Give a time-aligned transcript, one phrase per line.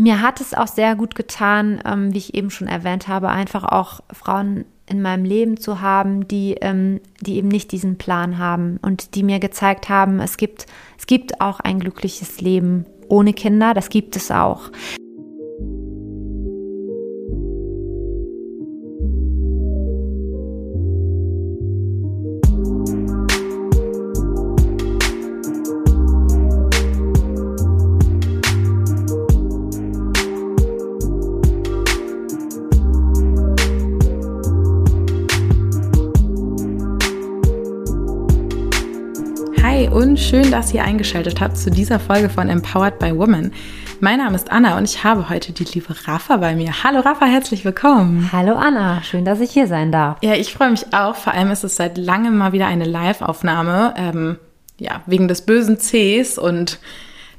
[0.00, 3.64] Mir hat es auch sehr gut getan, ähm, wie ich eben schon erwähnt habe, einfach
[3.64, 8.78] auch Frauen in meinem Leben zu haben, die, ähm, die eben nicht diesen Plan haben
[8.80, 10.66] und die mir gezeigt haben, es gibt,
[10.96, 14.70] es gibt auch ein glückliches Leben ohne Kinder, das gibt es auch.
[40.28, 43.50] Schön, dass ihr eingeschaltet habt zu dieser Folge von Empowered by Women.
[44.00, 46.84] Mein Name ist Anna und ich habe heute die liebe Rafa bei mir.
[46.84, 48.28] Hallo Rafa, herzlich willkommen.
[48.30, 50.18] Hallo Anna, schön, dass ich hier sein darf.
[50.22, 51.14] Ja, ich freue mich auch.
[51.16, 53.94] Vor allem ist es seit langem mal wieder eine Live-Aufnahme.
[53.96, 54.36] Ähm,
[54.78, 56.78] ja, wegen des bösen Cs und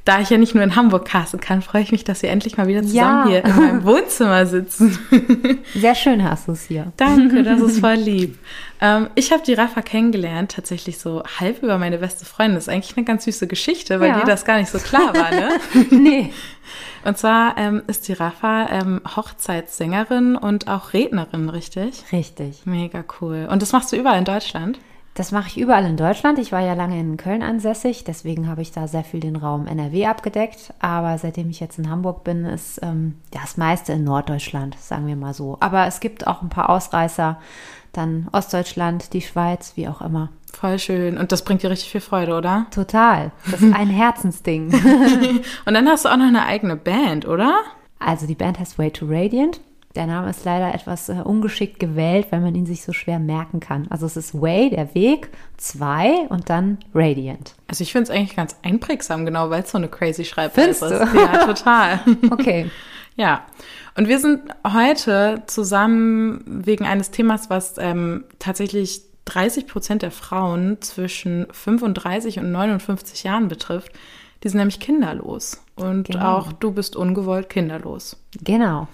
[0.10, 2.58] da ich ja nicht nur in Hamburg casten kann, freue ich mich, dass wir endlich
[2.58, 3.42] mal wieder zusammen ja.
[3.42, 4.98] hier in meinem Wohnzimmer sitzen.
[5.76, 6.92] Sehr schön hast du es hier.
[6.98, 8.40] Danke, das ist voll lieb.
[8.82, 12.56] Ähm, ich habe die Rafa kennengelernt, tatsächlich so halb über meine beste Freundin.
[12.56, 14.20] Das ist eigentlich eine ganz süße Geschichte, weil ja.
[14.22, 15.50] dir das gar nicht so klar war, ne?
[15.92, 16.34] nee.
[17.06, 22.06] Und zwar ähm, ist die Rafa ähm, Hochzeitssängerin und auch Rednerin, richtig?
[22.12, 22.66] Richtig.
[22.66, 23.48] Mega cool.
[23.48, 24.80] Und das machst du überall in Deutschland?
[25.14, 26.40] Das mache ich überall in Deutschland.
[26.40, 29.68] Ich war ja lange in Köln ansässig, deswegen habe ich da sehr viel den Raum
[29.68, 30.74] NRW abgedeckt.
[30.80, 35.16] Aber seitdem ich jetzt in Hamburg bin, ist ähm, das meiste in Norddeutschland, sagen wir
[35.16, 35.58] mal so.
[35.60, 37.38] Aber es gibt auch ein paar Ausreißer,
[37.92, 40.30] dann Ostdeutschland, die Schweiz, wie auch immer.
[40.54, 41.18] Voll schön.
[41.18, 42.68] Und das bringt dir richtig viel Freude, oder?
[42.72, 43.32] Total.
[43.52, 44.74] Das ist ein Herzensding.
[45.66, 47.60] Und dann hast du auch noch eine eigene Band, oder?
[48.00, 49.60] Also die Band heißt Way to Radiant.
[49.96, 53.60] Der Name ist leider etwas äh, ungeschickt gewählt, weil man ihn sich so schwer merken
[53.60, 53.88] kann.
[53.90, 57.56] Also es ist Way, der Weg, zwei und dann Radiant.
[57.68, 61.14] Also ich finde es eigentlich ganz einprägsam, genau, weil es so eine crazy Schreibweise ist.
[61.16, 62.00] Ja, total.
[62.30, 62.70] okay.
[63.16, 63.46] ja.
[63.96, 70.82] Und wir sind heute zusammen wegen eines Themas, was ähm, tatsächlich 30 Prozent der Frauen
[70.82, 73.92] zwischen 35 und 59 Jahren betrifft.
[74.44, 75.62] Die sind nämlich kinderlos.
[75.76, 76.38] Und genau.
[76.38, 78.18] auch du bist ungewollt kinderlos.
[78.44, 78.88] Genau.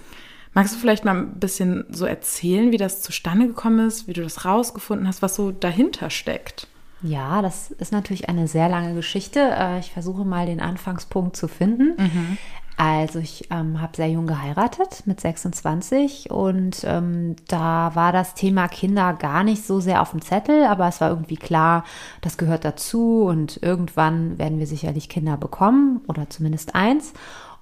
[0.56, 4.24] Magst du vielleicht mal ein bisschen so erzählen, wie das zustande gekommen ist, wie du
[4.24, 6.70] das rausgefunden hast, was so dahinter steckt?
[7.02, 9.40] Ja, das ist natürlich eine sehr lange Geschichte.
[9.42, 12.02] Äh, ich versuche mal den Anfangspunkt zu finden.
[12.02, 12.38] Mhm.
[12.78, 18.70] Also ich ähm, habe sehr jung geheiratet mit 26 und ähm, da war das Thema
[18.70, 21.84] Kinder gar nicht so sehr auf dem Zettel, aber es war irgendwie klar,
[22.22, 27.14] das gehört dazu und irgendwann werden wir sicherlich Kinder bekommen oder zumindest eins.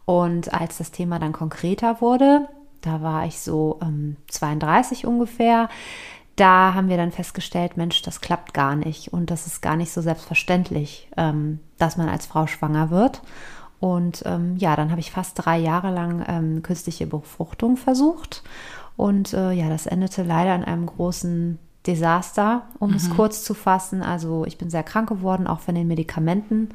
[0.05, 2.47] Und als das Thema dann konkreter wurde,
[2.83, 5.69] da war ich so ähm, 32 ungefähr.
[6.35, 9.91] Da haben wir dann festgestellt, Mensch, das klappt gar nicht und das ist gar nicht
[9.91, 13.21] so selbstverständlich, ähm, dass man als Frau schwanger wird.
[13.79, 18.43] Und ähm, ja, dann habe ich fast drei Jahre lang ähm, künstliche Befruchtung versucht.
[18.95, 22.95] Und äh, ja, das endete leider in einem großen Desaster, um mhm.
[22.95, 24.01] es kurz zu fassen.
[24.01, 26.69] Also ich bin sehr krank geworden, auch von den Medikamenten,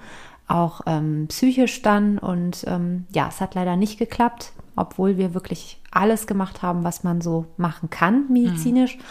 [0.47, 2.19] auch ähm, psychisch dann.
[2.19, 7.05] Und ähm, ja, es hat leider nicht geklappt obwohl wir wirklich alles gemacht haben, was
[7.05, 8.97] man so machen kann, medizinisch.
[8.97, 9.03] Mhm.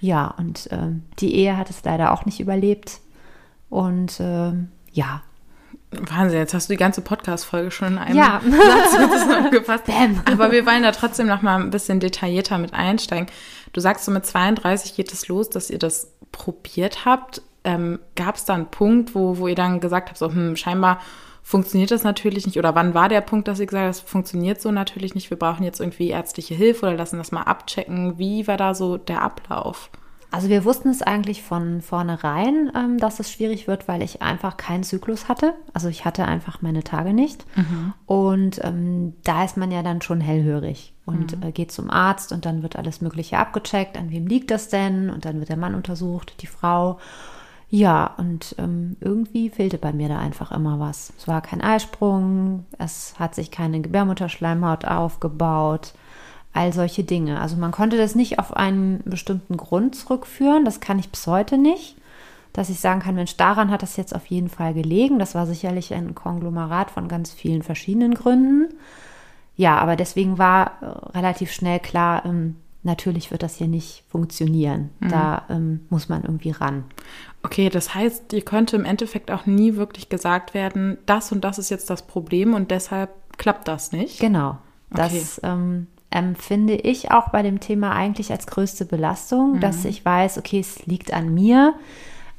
[0.00, 3.00] Ja, und äh, die Ehe hat es leider auch nicht überlebt.
[3.68, 4.52] Und äh,
[4.92, 5.22] ja.
[5.90, 8.40] Wahnsinn, jetzt hast du die ganze Podcast-Folge schon in einem ja.
[8.90, 9.84] Satz zusammengefasst.
[10.26, 13.28] Aber wir wollen da trotzdem noch mal ein bisschen detaillierter mit einsteigen.
[13.72, 17.42] Du sagst so, mit 32 geht es los, dass ihr das probiert habt.
[17.64, 21.00] Ähm, Gab es da einen Punkt, wo, wo ihr dann gesagt habt, so, hm, scheinbar
[21.46, 22.58] funktioniert das natürlich nicht.
[22.58, 25.62] Oder wann war der Punkt, dass gesagt haben, das funktioniert so natürlich nicht, wir brauchen
[25.62, 28.18] jetzt irgendwie ärztliche Hilfe oder lassen das mal abchecken.
[28.18, 29.90] Wie war da so der Ablauf?
[30.32, 34.56] Also wir wussten es eigentlich von vornherein, ähm, dass es schwierig wird, weil ich einfach
[34.56, 35.54] keinen Zyklus hatte.
[35.72, 37.46] Also ich hatte einfach meine Tage nicht.
[37.56, 37.94] Mhm.
[38.06, 41.44] Und ähm, da ist man ja dann schon hellhörig und mhm.
[41.44, 43.96] äh, geht zum Arzt und dann wird alles Mögliche abgecheckt.
[43.96, 45.10] An wem liegt das denn?
[45.10, 46.98] Und dann wird der Mann untersucht, die Frau.
[47.68, 51.12] Ja, und ähm, irgendwie fehlte bei mir da einfach immer was.
[51.18, 55.92] Es war kein Eisprung, es hat sich keine Gebärmutterschleimhaut aufgebaut,
[56.52, 57.40] all solche Dinge.
[57.40, 61.58] Also man konnte das nicht auf einen bestimmten Grund zurückführen, das kann ich bis heute
[61.58, 61.96] nicht,
[62.52, 65.18] dass ich sagen kann, Mensch, daran hat das jetzt auf jeden Fall gelegen.
[65.18, 68.72] Das war sicherlich ein Konglomerat von ganz vielen verschiedenen Gründen.
[69.56, 74.90] Ja, aber deswegen war äh, relativ schnell klar, ähm, natürlich wird das hier nicht funktionieren.
[75.00, 75.08] Mhm.
[75.08, 76.84] Da ähm, muss man irgendwie ran.
[77.46, 81.60] Okay, das heißt, dir könnte im Endeffekt auch nie wirklich gesagt werden, das und das
[81.60, 84.18] ist jetzt das Problem und deshalb klappt das nicht.
[84.18, 84.58] Genau.
[84.90, 85.20] Okay.
[85.20, 89.60] Das ähm, empfinde ich auch bei dem Thema eigentlich als größte Belastung, mhm.
[89.60, 91.74] dass ich weiß, okay, es liegt an mir.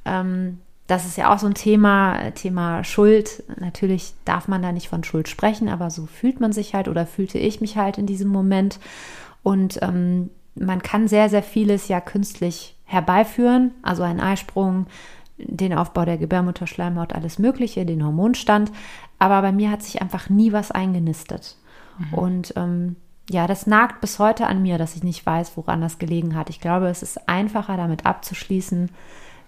[0.04, 3.44] Ähm, das ist ja auch so ein Thema, Thema Schuld.
[3.62, 7.06] Natürlich darf man da nicht von Schuld sprechen, aber so fühlt man sich halt oder
[7.06, 8.82] fühlte ich mich halt in diesem Moment.
[9.42, 14.88] Und ähm, man kann sehr, sehr vieles ja künstlich herbeiführen, also einen Eisprung,
[15.38, 18.72] den Aufbau der Gebärmutterschleimhaut, alles Mögliche, den Hormonstand.
[19.20, 21.56] Aber bei mir hat sich einfach nie was eingenistet.
[22.00, 22.14] Mhm.
[22.14, 22.96] Und ähm,
[23.30, 26.50] ja, das nagt bis heute an mir, dass ich nicht weiß, woran das gelegen hat.
[26.50, 28.90] Ich glaube, es ist einfacher, damit abzuschließen,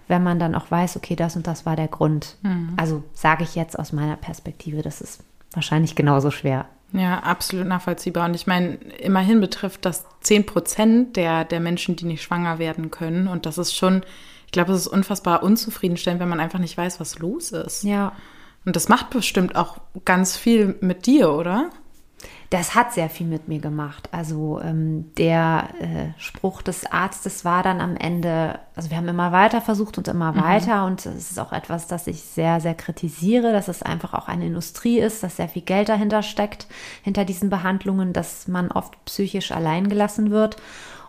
[0.07, 2.35] wenn man dann auch weiß, okay, das und das war der Grund.
[2.42, 2.74] Mhm.
[2.77, 6.65] Also sage ich jetzt aus meiner Perspektive, das ist wahrscheinlich genauso schwer.
[6.91, 8.25] Ja, absolut nachvollziehbar.
[8.25, 12.89] Und ich meine, immerhin betrifft das 10 Prozent der, der Menschen, die nicht schwanger werden
[12.89, 13.27] können.
[13.27, 14.03] Und das ist schon,
[14.45, 17.83] ich glaube, es ist unfassbar unzufriedenstellend, wenn man einfach nicht weiß, was los ist.
[17.83, 18.13] Ja.
[18.65, 21.69] Und das macht bestimmt auch ganz viel mit dir, oder?
[22.50, 24.10] Das hat sehr viel mit mir gemacht.
[24.12, 29.31] Also ähm, der äh, Spruch des Arztes war dann am Ende, also wir haben immer
[29.31, 30.42] weiter versucht und immer mhm.
[30.42, 34.27] weiter und es ist auch etwas, das ich sehr, sehr kritisiere, dass es einfach auch
[34.27, 36.68] eine Industrie ist, dass sehr viel Geld dahinter steckt,
[37.04, 40.57] hinter diesen Behandlungen, dass man oft psychisch allein gelassen wird.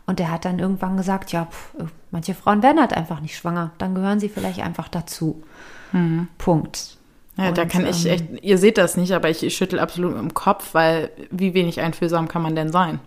[0.07, 1.75] Und der hat dann irgendwann gesagt, ja, pf,
[2.11, 5.43] manche Frauen werden halt einfach nicht schwanger, dann gehören sie vielleicht einfach dazu.
[5.93, 6.29] Mhm.
[6.37, 7.00] Punkt.
[7.41, 9.81] Ja, und, da kann ich ähm, echt, ihr seht das nicht, aber ich, ich schüttel
[9.81, 13.01] absolut im Kopf, weil wie wenig einfühlsam kann man denn sein?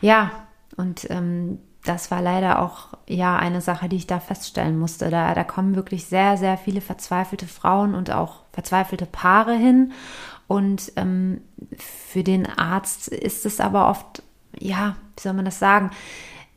[0.00, 0.30] Ja,
[0.76, 5.10] und ähm, das war leider auch ja eine Sache, die ich da feststellen musste.
[5.10, 9.92] Da, da kommen wirklich sehr, sehr viele verzweifelte Frauen und auch verzweifelte Paare hin.
[10.46, 11.40] Und ähm,
[11.76, 14.22] für den Arzt ist es aber oft,
[14.58, 15.90] ja, wie soll man das sagen?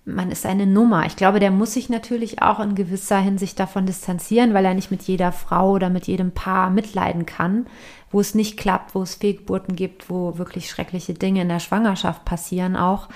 [0.05, 1.05] Man ist eine Nummer.
[1.07, 4.91] Ich glaube, der muss sich natürlich auch in gewisser Hinsicht davon distanzieren, weil er nicht
[4.91, 7.65] mit jeder Frau oder mit jedem Paar mitleiden kann,
[8.11, 12.23] wo es nicht klappt, wo es Fehlgeburten gibt, wo wirklich schreckliche Dinge in der Schwangerschaft
[12.23, 13.09] passieren auch.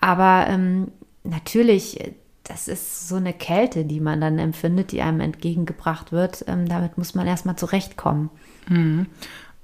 [0.00, 0.88] Aber ähm,
[1.22, 6.44] natürlich, das ist so eine Kälte, die man dann empfindet, die einem entgegengebracht wird.
[6.48, 8.30] Ähm, damit muss man erstmal zurechtkommen.
[8.68, 9.06] Mhm.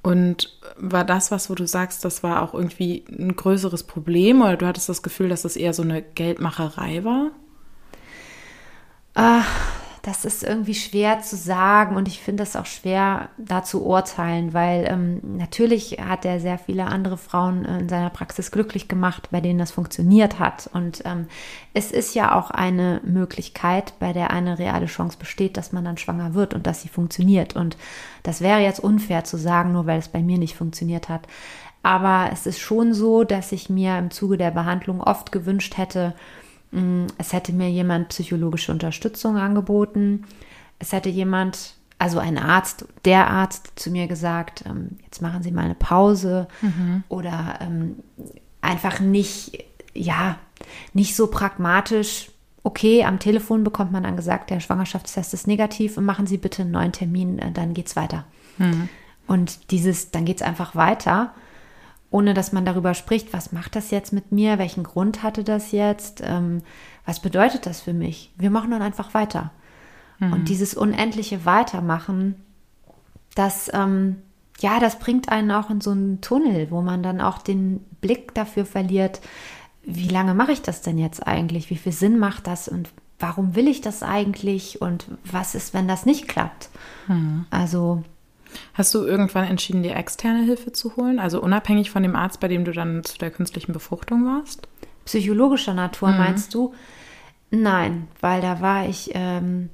[0.02, 4.56] Und war das was, wo du sagst, das war auch irgendwie ein größeres Problem oder
[4.56, 7.32] du hattest das Gefühl, dass das eher so eine Geldmacherei war?
[9.14, 9.46] Ach,
[10.02, 14.54] das ist irgendwie schwer zu sagen und ich finde es auch schwer da zu urteilen,
[14.54, 19.42] weil ähm, natürlich hat er sehr viele andere Frauen in seiner Praxis glücklich gemacht, bei
[19.42, 20.70] denen das funktioniert hat.
[20.72, 21.26] Und ähm,
[21.74, 25.98] es ist ja auch eine Möglichkeit, bei der eine reale Chance besteht, dass man dann
[25.98, 27.54] schwanger wird und dass sie funktioniert.
[27.54, 27.76] Und
[28.22, 31.26] das wäre jetzt unfair zu sagen, nur weil es bei mir nicht funktioniert hat.
[31.82, 36.14] Aber es ist schon so, dass ich mir im Zuge der Behandlung oft gewünscht hätte,
[37.18, 40.24] es hätte mir jemand psychologische Unterstützung angeboten.
[40.78, 45.50] Es hätte jemand, also ein Arzt, der Arzt zu mir gesagt, ähm, jetzt machen Sie
[45.50, 47.02] mal eine Pause mhm.
[47.08, 47.96] oder ähm,
[48.60, 49.64] einfach nicht,
[49.94, 50.38] ja,
[50.94, 52.30] nicht so pragmatisch.
[52.62, 56.62] Okay, am Telefon bekommt man dann gesagt, der Schwangerschaftstest ist negativ und machen Sie bitte
[56.62, 58.24] einen neuen Termin, äh, dann geht's weiter.
[58.58, 58.88] Mhm.
[59.26, 61.34] Und dieses, dann geht's einfach weiter
[62.10, 65.72] ohne dass man darüber spricht, was macht das jetzt mit mir, welchen Grund hatte das
[65.72, 66.62] jetzt, ähm,
[67.06, 68.32] was bedeutet das für mich.
[68.36, 69.52] Wir machen dann einfach weiter.
[70.18, 70.32] Mhm.
[70.32, 72.34] Und dieses unendliche Weitermachen,
[73.34, 74.16] das, ähm,
[74.58, 78.34] ja, das bringt einen auch in so einen Tunnel, wo man dann auch den Blick
[78.34, 79.20] dafür verliert,
[79.82, 83.54] wie lange mache ich das denn jetzt eigentlich, wie viel Sinn macht das und warum
[83.54, 86.70] will ich das eigentlich und was ist, wenn das nicht klappt.
[87.06, 87.46] Mhm.
[87.50, 88.02] Also
[88.74, 91.18] Hast du irgendwann entschieden, dir externe Hilfe zu holen?
[91.18, 94.66] Also unabhängig von dem Arzt, bei dem du dann zu der künstlichen Befruchtung warst?
[95.04, 96.18] Psychologischer Natur mhm.
[96.18, 96.74] meinst du?
[97.50, 99.70] Nein, weil da war ich, ähm,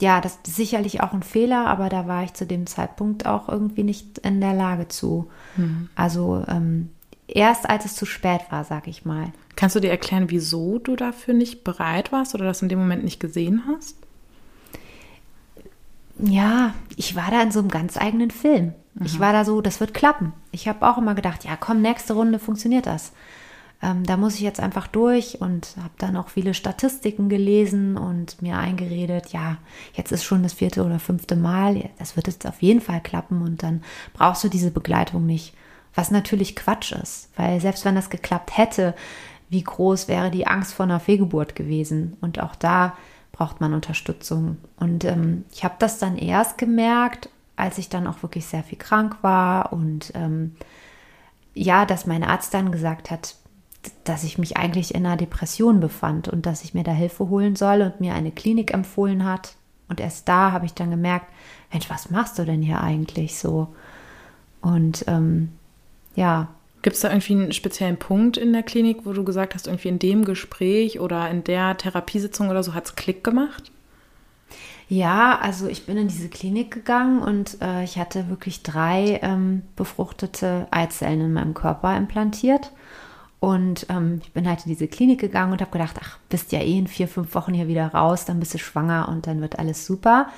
[0.00, 3.48] ja, das ist sicherlich auch ein Fehler, aber da war ich zu dem Zeitpunkt auch
[3.48, 5.28] irgendwie nicht in der Lage zu.
[5.56, 5.88] Mhm.
[5.96, 6.90] Also ähm,
[7.26, 9.32] erst als es zu spät war, sag ich mal.
[9.56, 13.02] Kannst du dir erklären, wieso du dafür nicht bereit warst oder das in dem Moment
[13.02, 13.96] nicht gesehen hast?
[16.18, 18.74] Ja, ich war da in so einem ganz eigenen Film.
[18.94, 19.06] Mhm.
[19.06, 20.32] Ich war da so, das wird klappen.
[20.50, 23.12] Ich habe auch immer gedacht, ja, komm, nächste Runde funktioniert das.
[23.80, 28.42] Ähm, da muss ich jetzt einfach durch und habe dann auch viele Statistiken gelesen und
[28.42, 29.58] mir eingeredet, ja,
[29.94, 33.40] jetzt ist schon das vierte oder fünfte Mal, das wird jetzt auf jeden Fall klappen
[33.42, 33.82] und dann
[34.14, 35.54] brauchst du diese Begleitung nicht.
[35.94, 38.94] Was natürlich Quatsch ist, weil selbst wenn das geklappt hätte,
[39.48, 42.16] wie groß wäre die Angst vor einer Fehlgeburt gewesen?
[42.20, 42.96] Und auch da
[43.38, 44.58] braucht man Unterstützung.
[44.80, 48.78] Und ähm, ich habe das dann erst gemerkt, als ich dann auch wirklich sehr viel
[48.78, 50.56] krank war und ähm,
[51.54, 53.36] ja, dass mein Arzt dann gesagt hat,
[54.02, 57.54] dass ich mich eigentlich in einer Depression befand und dass ich mir da Hilfe holen
[57.54, 59.54] soll und mir eine Klinik empfohlen hat.
[59.88, 61.26] Und erst da habe ich dann gemerkt,
[61.72, 63.68] Mensch, was machst du denn hier eigentlich so?
[64.60, 65.52] Und ähm,
[66.16, 66.48] ja,
[66.82, 69.88] Gibt es da irgendwie einen speziellen Punkt in der Klinik, wo du gesagt hast, irgendwie
[69.88, 73.72] in dem Gespräch oder in der Therapiesitzung oder so hat es Klick gemacht?
[74.88, 79.62] Ja, also ich bin in diese Klinik gegangen und äh, ich hatte wirklich drei ähm,
[79.76, 82.72] befruchtete Eizellen in meinem Körper implantiert.
[83.40, 86.60] Und ähm, ich bin halt in diese Klinik gegangen und habe gedacht, ach, bist ja
[86.60, 89.58] eh in vier, fünf Wochen hier wieder raus, dann bist du schwanger und dann wird
[89.58, 90.28] alles super.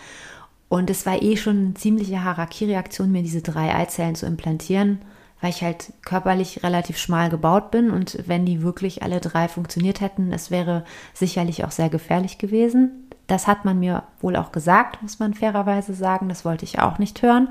[0.69, 5.01] Und es war eh schon eine ziemliche Harakiri-Reaktion, mir diese drei Eizellen zu implantieren,
[5.41, 10.01] weil ich halt körperlich relativ schmal gebaut bin und wenn die wirklich alle drei funktioniert
[10.01, 13.11] hätten, es wäre sicherlich auch sehr gefährlich gewesen.
[13.27, 16.29] Das hat man mir wohl auch gesagt, muss man fairerweise sagen.
[16.29, 17.49] Das wollte ich auch nicht hören.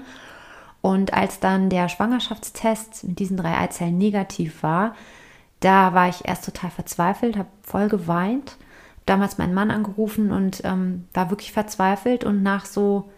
[0.82, 4.94] Und als dann der Schwangerschaftstest mit diesen drei Eizellen negativ war,
[5.60, 8.58] da war ich erst total verzweifelt, habe voll geweint.
[9.06, 12.24] Damals meinen Mann angerufen und ähm, war wirklich verzweifelt.
[12.24, 13.10] Und nach so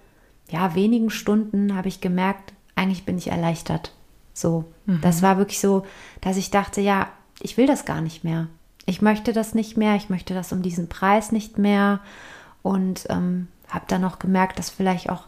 [0.50, 3.94] ja, wenigen Stunden habe ich gemerkt, eigentlich bin ich erleichtert.
[4.34, 5.02] So, mhm.
[5.02, 5.86] das war wirklich so,
[6.22, 7.10] dass ich dachte, ja,
[7.42, 8.48] ich will das gar nicht mehr.
[8.86, 9.96] Ich möchte das nicht mehr.
[9.96, 12.00] Ich möchte das um diesen Preis nicht mehr
[12.62, 15.26] und ähm, habe dann auch gemerkt, dass vielleicht auch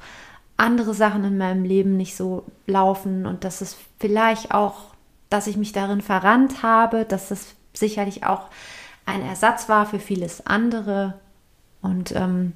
[0.57, 4.93] andere Sachen in meinem Leben nicht so laufen und dass es vielleicht auch,
[5.29, 8.49] dass ich mich darin verrannt habe, dass es sicherlich auch
[9.05, 11.15] ein Ersatz war für vieles andere.
[11.81, 12.53] Und ähm,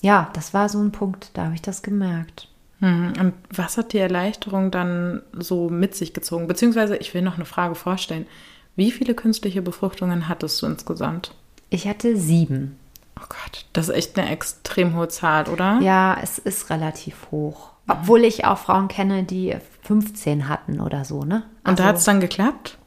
[0.00, 2.48] ja, das war so ein Punkt, da habe ich das gemerkt.
[2.80, 6.46] Hm, und was hat die Erleichterung dann so mit sich gezogen?
[6.46, 8.26] Beziehungsweise, ich will noch eine Frage vorstellen.
[8.74, 11.34] Wie viele künstliche Befruchtungen hattest du insgesamt?
[11.70, 12.76] Ich hatte sieben.
[13.18, 15.80] Oh Gott, das ist echt eine extrem hohe Zahl, oder?
[15.80, 17.70] Ja, es ist relativ hoch.
[17.88, 21.44] Obwohl ich auch Frauen kenne, die 15 hatten oder so, ne?
[21.62, 22.78] Also, Und da hat es dann geklappt?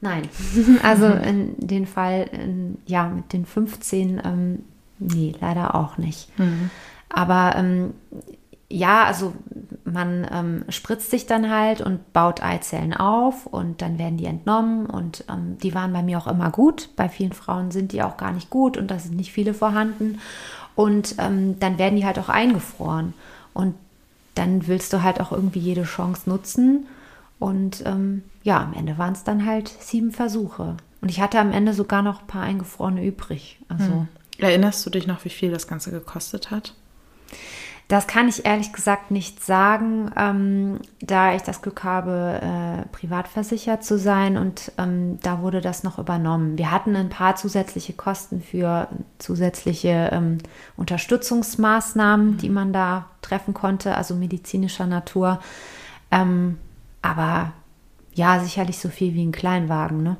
[0.00, 0.28] Nein.
[0.82, 4.64] Also in den Fall, in, ja, mit den 15, ähm,
[4.98, 6.36] nee, leider auch nicht.
[6.38, 6.70] Mhm.
[7.08, 7.94] Aber ähm,
[8.72, 9.34] ja, also
[9.84, 14.86] man ähm, spritzt sich dann halt und baut Eizellen auf und dann werden die entnommen
[14.86, 16.88] und ähm, die waren bei mir auch immer gut.
[16.96, 20.18] Bei vielen Frauen sind die auch gar nicht gut und da sind nicht viele vorhanden.
[20.74, 23.12] Und ähm, dann werden die halt auch eingefroren.
[23.52, 23.74] Und
[24.34, 26.86] dann willst du halt auch irgendwie jede Chance nutzen.
[27.38, 30.76] Und ähm, ja, am Ende waren es dann halt sieben Versuche.
[31.02, 33.58] Und ich hatte am Ende sogar noch ein paar eingefrorene übrig.
[33.68, 34.08] Also, hm.
[34.38, 36.74] Erinnerst du dich noch, wie viel das Ganze gekostet hat?
[37.88, 43.28] Das kann ich ehrlich gesagt nicht sagen, ähm, da ich das Glück habe, äh, privat
[43.28, 46.56] versichert zu sein und ähm, da wurde das noch übernommen.
[46.56, 50.38] Wir hatten ein paar zusätzliche Kosten für zusätzliche ähm,
[50.76, 55.40] Unterstützungsmaßnahmen, die man da treffen konnte, also medizinischer Natur.
[56.10, 56.58] Ähm,
[57.02, 57.52] aber
[58.14, 60.16] ja, sicherlich so viel wie ein Kleinwagen, ne?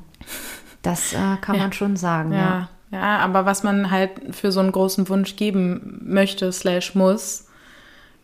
[0.83, 1.61] Das äh, kann ja.
[1.63, 2.37] man schon sagen, ja.
[2.37, 2.69] ja.
[2.91, 7.47] Ja, aber was man halt für so einen großen Wunsch geben möchte, slash muss,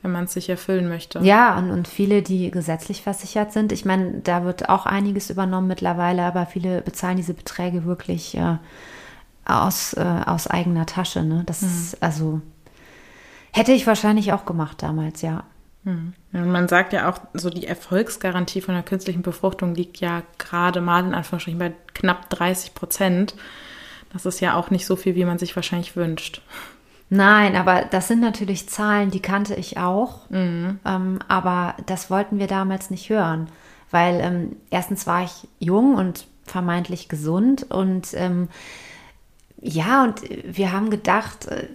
[0.01, 1.19] wenn man es sich erfüllen möchte.
[1.19, 3.71] Ja, und, und viele, die gesetzlich versichert sind.
[3.71, 8.57] Ich meine, da wird auch einiges übernommen mittlerweile, aber viele bezahlen diese Beträge wirklich äh,
[9.45, 11.23] aus, äh, aus eigener Tasche.
[11.23, 11.43] Ne?
[11.45, 11.67] Das mhm.
[11.67, 12.41] ist, also,
[13.51, 15.43] hätte ich wahrscheinlich auch gemacht damals, ja.
[15.83, 16.13] Mhm.
[16.31, 21.03] Man sagt ja auch, so die Erfolgsgarantie von der künstlichen Befruchtung liegt ja gerade mal
[21.05, 23.35] in Anführungsstrichen bei knapp 30 Prozent.
[24.13, 26.41] Das ist ja auch nicht so viel, wie man sich wahrscheinlich wünscht.
[27.09, 30.29] Nein, aber das sind natürlich Zahlen, die kannte ich auch.
[30.29, 30.79] Mhm.
[30.85, 33.47] Ähm, aber das wollten wir damals nicht hören,
[33.89, 38.49] weil ähm, erstens war ich jung und vermeintlich gesund und ähm,
[39.61, 41.67] ja, und wir haben gedacht, äh,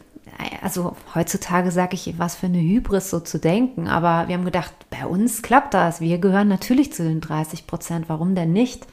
[0.62, 4.72] also heutzutage sage ich, was für eine Hybris so zu denken, aber wir haben gedacht,
[4.90, 6.00] bei uns klappt das.
[6.00, 8.08] Wir gehören natürlich zu den 30 Prozent.
[8.08, 8.86] Warum denn nicht?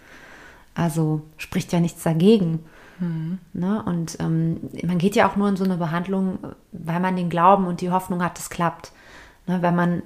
[0.76, 2.60] Also spricht ja nichts dagegen.
[3.02, 3.40] Mhm.
[3.54, 3.84] Ne?
[3.84, 6.40] Und ähm, man geht ja auch nur in so eine Behandlung,
[6.72, 8.94] weil man den Glauben und die Hoffnung hat, es klappt.
[9.48, 9.62] Ne?
[9.62, 10.04] Wenn man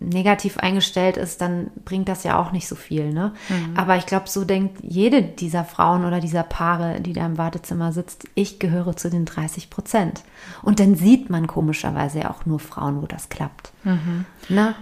[0.00, 3.12] negativ eingestellt ist, dann bringt das ja auch nicht so viel.
[3.12, 3.32] Ne?
[3.48, 3.76] Mhm.
[3.76, 7.92] Aber ich glaube, so denkt jede dieser Frauen oder dieser Paare, die da im Wartezimmer
[7.92, 10.22] sitzt, ich gehöre zu den 30 Prozent.
[10.62, 13.72] Und dann sieht man komischerweise ja auch nur Frauen, wo das klappt.
[13.84, 14.24] Mhm.
[14.48, 14.74] Ne?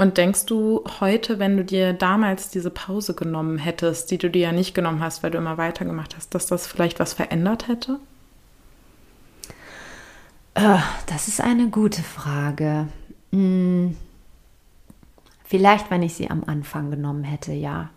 [0.00, 4.40] Und denkst du heute, wenn du dir damals diese Pause genommen hättest, die du dir
[4.40, 8.00] ja nicht genommen hast, weil du immer weitergemacht hast, dass das vielleicht was verändert hätte?
[10.54, 12.88] Äh, das ist eine gute Frage.
[13.30, 13.94] Hm.
[15.44, 17.90] Vielleicht, wenn ich sie am Anfang genommen hätte, ja.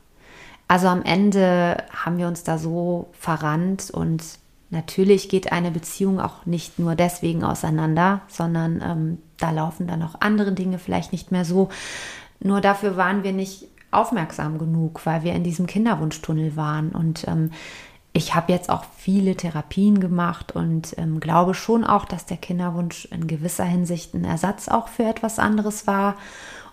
[0.67, 4.21] Also am Ende haben wir uns da so verrannt und
[4.73, 10.15] natürlich geht eine Beziehung auch nicht nur deswegen auseinander, sondern ähm, da laufen dann auch
[10.19, 11.69] andere Dinge vielleicht nicht mehr so.
[12.41, 16.89] Nur dafür waren wir nicht aufmerksam genug, weil wir in diesem Kinderwunschtunnel waren.
[16.89, 17.51] Und ähm,
[18.11, 23.05] ich habe jetzt auch viele Therapien gemacht und ähm, glaube schon auch, dass der Kinderwunsch
[23.05, 26.15] in gewisser Hinsicht ein Ersatz auch für etwas anderes war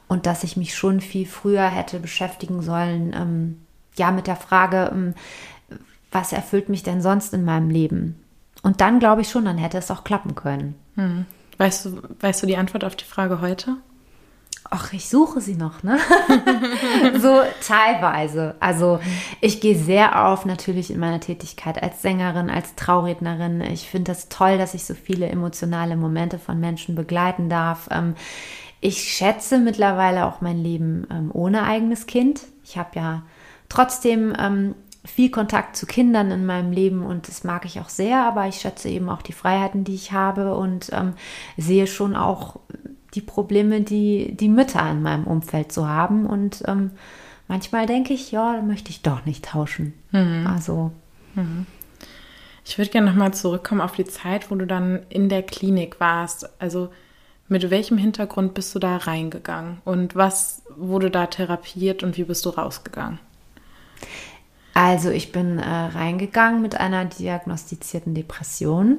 [0.09, 3.61] und dass ich mich schon viel früher hätte beschäftigen sollen, ähm,
[3.97, 5.15] ja, mit der Frage, ähm,
[6.11, 8.23] was erfüllt mich denn sonst in meinem Leben?
[8.63, 10.75] Und dann glaube ich schon, dann hätte es auch klappen können.
[10.97, 11.27] Hm.
[11.59, 13.77] Weißt du, weißt du die Antwort auf die Frage heute?
[14.73, 15.99] Ach, ich suche sie noch, ne?
[17.19, 18.55] so teilweise.
[18.61, 19.01] Also
[19.41, 23.63] ich gehe sehr auf natürlich in meiner Tätigkeit als Sängerin, als Traurednerin.
[23.63, 27.89] Ich finde es das toll, dass ich so viele emotionale Momente von Menschen begleiten darf.
[27.91, 28.15] Ähm,
[28.81, 32.43] ich schätze mittlerweile auch mein Leben ähm, ohne eigenes Kind.
[32.65, 33.23] Ich habe ja
[33.69, 38.25] trotzdem ähm, viel Kontakt zu Kindern in meinem Leben und das mag ich auch sehr,
[38.25, 40.91] aber ich schätze eben auch die Freiheiten, die ich habe und
[41.57, 42.61] sehe schon auch
[43.15, 46.27] die Probleme, die die Mütter in meinem Umfeld so haben.
[46.27, 46.93] Und ähm,
[47.49, 49.95] manchmal denke ich, ja, möchte ich doch nicht tauschen.
[50.13, 50.47] Mhm.
[50.47, 50.93] Also.
[51.35, 51.67] Mhm.
[52.65, 56.49] Ich würde gerne nochmal zurückkommen auf die Zeit, wo du dann in der Klinik warst.
[56.61, 56.91] Also
[57.49, 59.79] mit welchem Hintergrund bist du da reingegangen?
[59.85, 63.19] Und was wurde da therapiert und wie bist du rausgegangen?
[64.75, 68.99] Also ich bin äh, reingegangen mit einer diagnostizierten Depression.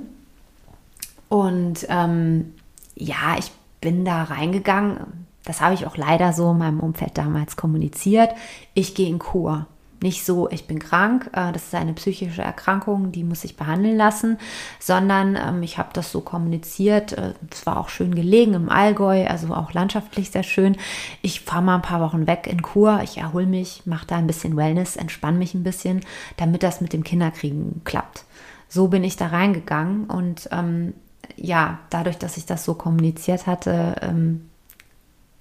[1.29, 2.53] Und ähm,
[2.95, 5.27] ja, ich bin da reingegangen.
[5.43, 8.31] Das habe ich auch leider so in meinem Umfeld damals kommuniziert.
[8.73, 9.65] Ich gehe in Kur.
[10.03, 13.96] Nicht so, ich bin krank, äh, das ist eine psychische Erkrankung, die muss ich behandeln
[13.96, 14.39] lassen,
[14.79, 17.13] sondern ähm, ich habe das so kommuniziert.
[17.13, 20.75] Äh, es war auch schön gelegen im Allgäu, also auch landschaftlich sehr schön.
[21.22, 24.25] Ich fahre mal ein paar Wochen weg in Kur, ich erhole mich, mache da ein
[24.25, 26.01] bisschen Wellness, entspanne mich ein bisschen,
[26.38, 28.25] damit das mit dem Kinderkriegen klappt.
[28.67, 30.96] So bin ich da reingegangen und ähm,
[31.36, 34.50] ja, dadurch, dass ich das so kommuniziert hatte, ähm,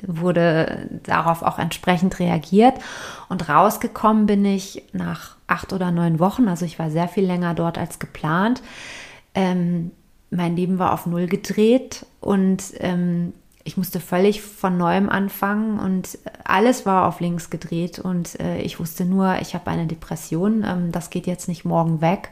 [0.07, 2.75] wurde darauf auch entsprechend reagiert.
[3.29, 7.55] Und rausgekommen bin ich nach acht oder neun Wochen, also ich war sehr viel länger
[7.55, 8.63] dort als geplant.
[9.35, 9.91] Ähm,
[10.31, 13.33] mein Leben war auf Null gedreht und ähm,
[13.65, 18.81] ich musste völlig von neuem anfangen und alles war auf links gedreht und äh, ich
[18.81, 22.31] wusste nur, ich habe eine Depression, ähm, das geht jetzt nicht morgen weg.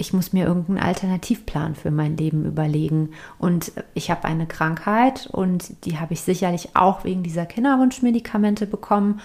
[0.00, 3.10] Ich muss mir irgendeinen Alternativplan für mein Leben überlegen.
[3.38, 9.20] Und ich habe eine Krankheit und die habe ich sicherlich auch wegen dieser Kinderwunschmedikamente bekommen.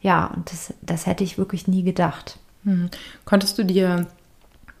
[0.00, 2.40] Ja, und das, das hätte ich wirklich nie gedacht.
[2.64, 2.90] Hm.
[3.24, 4.08] Konntest du dir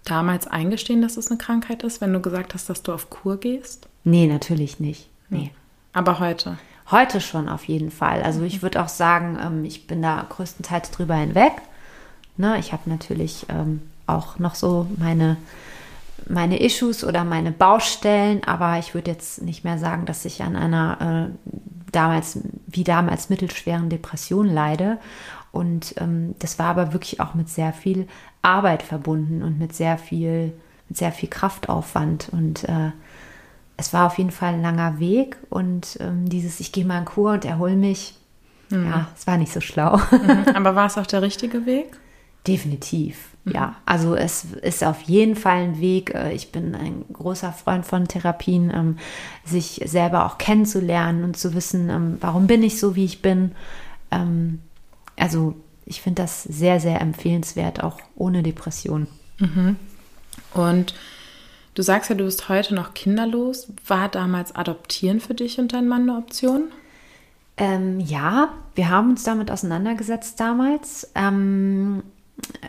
[0.04, 3.38] damals eingestehen, dass es eine Krankheit ist, wenn du gesagt hast, dass du auf Kur
[3.38, 3.88] gehst?
[4.04, 5.08] Nee, natürlich nicht.
[5.30, 5.52] Nee.
[5.92, 6.58] Aber heute?
[6.90, 8.22] Heute schon auf jeden Fall.
[8.22, 11.52] Also ich würde auch sagen, ähm, ich bin da größtenteils drüber hinweg.
[12.36, 15.36] Ne, ich habe natürlich ähm, auch noch so meine,
[16.28, 20.56] meine Issues oder meine Baustellen, aber ich würde jetzt nicht mehr sagen, dass ich an
[20.56, 21.52] einer äh,
[21.92, 24.98] damals, wie damals mittelschweren Depression leide.
[25.52, 28.08] Und ähm, das war aber wirklich auch mit sehr viel
[28.40, 30.54] Arbeit verbunden und mit sehr viel,
[30.88, 32.30] mit sehr viel Kraftaufwand.
[32.32, 32.90] Und äh,
[33.76, 35.36] es war auf jeden Fall ein langer Weg.
[35.50, 38.14] Und ähm, dieses, ich gehe mal in Kur und erhole mich,
[38.70, 38.86] mhm.
[38.86, 39.98] ja, es war nicht so schlau.
[39.98, 40.46] Mhm.
[40.54, 41.98] Aber war es auch der richtige Weg?
[42.46, 43.28] Definitiv.
[43.44, 46.14] Ja, also es ist auf jeden Fall ein Weg.
[46.14, 48.98] Äh, ich bin ein großer Freund von Therapien, ähm,
[49.44, 53.52] sich selber auch kennenzulernen und zu wissen, ähm, warum bin ich so, wie ich bin.
[54.12, 54.60] Ähm,
[55.16, 59.08] also ich finde das sehr, sehr empfehlenswert, auch ohne Depression.
[59.38, 59.76] Mhm.
[60.54, 60.94] Und
[61.74, 63.72] du sagst ja, du bist heute noch kinderlos.
[63.86, 66.70] War damals Adoptieren für dich und dein Mann eine Option?
[67.56, 71.10] Ähm, ja, wir haben uns damit auseinandergesetzt damals.
[71.14, 72.04] Ähm,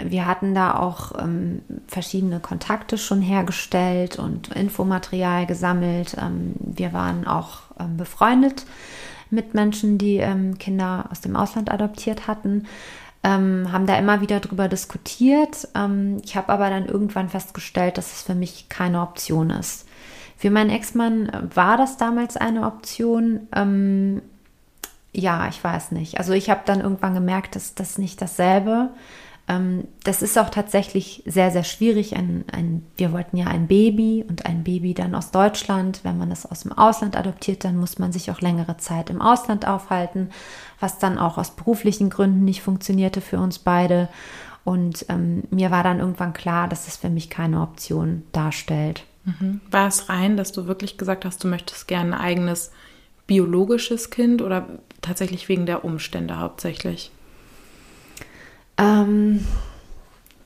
[0.04, 6.16] wir hatten da auch ähm, verschiedene Kontakte schon hergestellt und Infomaterial gesammelt.
[6.20, 8.66] Ähm, wir waren auch ähm, befreundet
[9.30, 12.66] mit Menschen, die ähm, Kinder aus dem Ausland adoptiert hatten.
[13.24, 15.68] Ähm, haben da immer wieder drüber diskutiert.
[15.76, 19.88] Ähm, ich habe aber dann irgendwann festgestellt, dass es für mich keine Option ist.
[20.38, 23.48] Für meinen Ex-Mann war das damals eine Option.
[25.14, 26.18] ja, ich weiß nicht.
[26.18, 31.22] Also ich habe dann irgendwann gemerkt, dass das nicht dasselbe ist das ist auch tatsächlich
[31.26, 32.16] sehr, sehr schwierig.
[32.16, 36.00] Ein, ein, wir wollten ja ein Baby und ein Baby dann aus Deutschland.
[36.04, 39.22] Wenn man das aus dem Ausland adoptiert, dann muss man sich auch längere Zeit im
[39.22, 40.30] Ausland aufhalten,
[40.80, 44.08] was dann auch aus beruflichen Gründen nicht funktionierte für uns beide.
[44.64, 49.04] Und ähm, mir war dann irgendwann klar, dass es für mich keine Option darstellt.
[49.26, 49.60] Mhm.
[49.70, 52.72] War es rein, dass du wirklich gesagt hast, du möchtest gerne ein eigenes
[53.28, 54.68] biologisches Kind oder
[55.02, 57.12] tatsächlich wegen der Umstände hauptsächlich?
[58.78, 59.46] Ähm,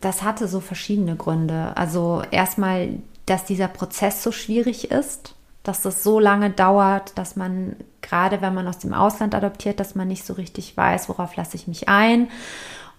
[0.02, 1.76] das hatte so verschiedene Gründe.
[1.76, 2.90] Also erstmal,
[3.26, 7.76] dass dieser Prozess so schwierig ist, dass das so lange dauert, dass man
[8.08, 11.58] gerade wenn man aus dem Ausland adoptiert, dass man nicht so richtig weiß, worauf lasse
[11.58, 12.30] ich mich ein.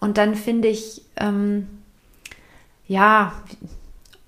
[0.01, 1.67] Und dann finde ich, ähm,
[2.87, 3.33] ja,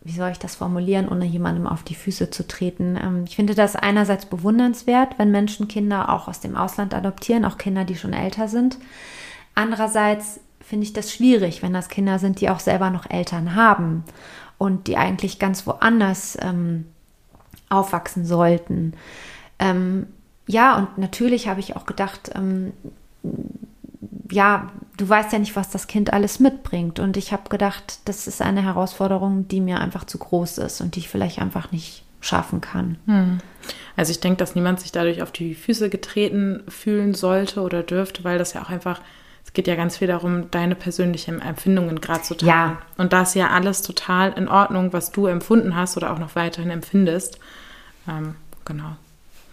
[0.03, 2.97] wie soll ich das formulieren, ohne jemandem auf die Füße zu treten?
[2.97, 7.59] Ähm, ich finde das einerseits bewundernswert, wenn Menschen Kinder auch aus dem Ausland adoptieren, auch
[7.59, 8.79] Kinder, die schon älter sind.
[9.55, 14.05] Andererseits finde ich das schwierig, wenn das Kinder sind, die auch selber noch Eltern haben
[14.57, 16.87] und die eigentlich ganz woanders ähm,
[17.69, 18.95] aufwachsen sollten.
[19.59, 20.07] Ähm,
[20.47, 22.73] ja, und natürlich habe ich auch gedacht, ähm,
[24.31, 27.01] ja, du weißt ja nicht, was das Kind alles mitbringt.
[27.01, 30.95] Und ich habe gedacht, das ist eine Herausforderung, die mir einfach zu groß ist und
[30.95, 32.97] die ich vielleicht einfach nicht schaffen kann.
[33.07, 33.39] Hm.
[33.97, 38.23] Also ich denke, dass niemand sich dadurch auf die Füße getreten fühlen sollte oder dürfte,
[38.23, 39.01] weil das ja auch einfach,
[39.51, 42.49] es geht ja ganz viel darum, deine persönlichen Empfindungen gerade zu teilen.
[42.49, 42.79] Ja.
[42.99, 46.37] Und da ist ja alles total in Ordnung, was du empfunden hast oder auch noch
[46.37, 47.41] weiterhin empfindest.
[48.09, 48.95] Ähm, genau.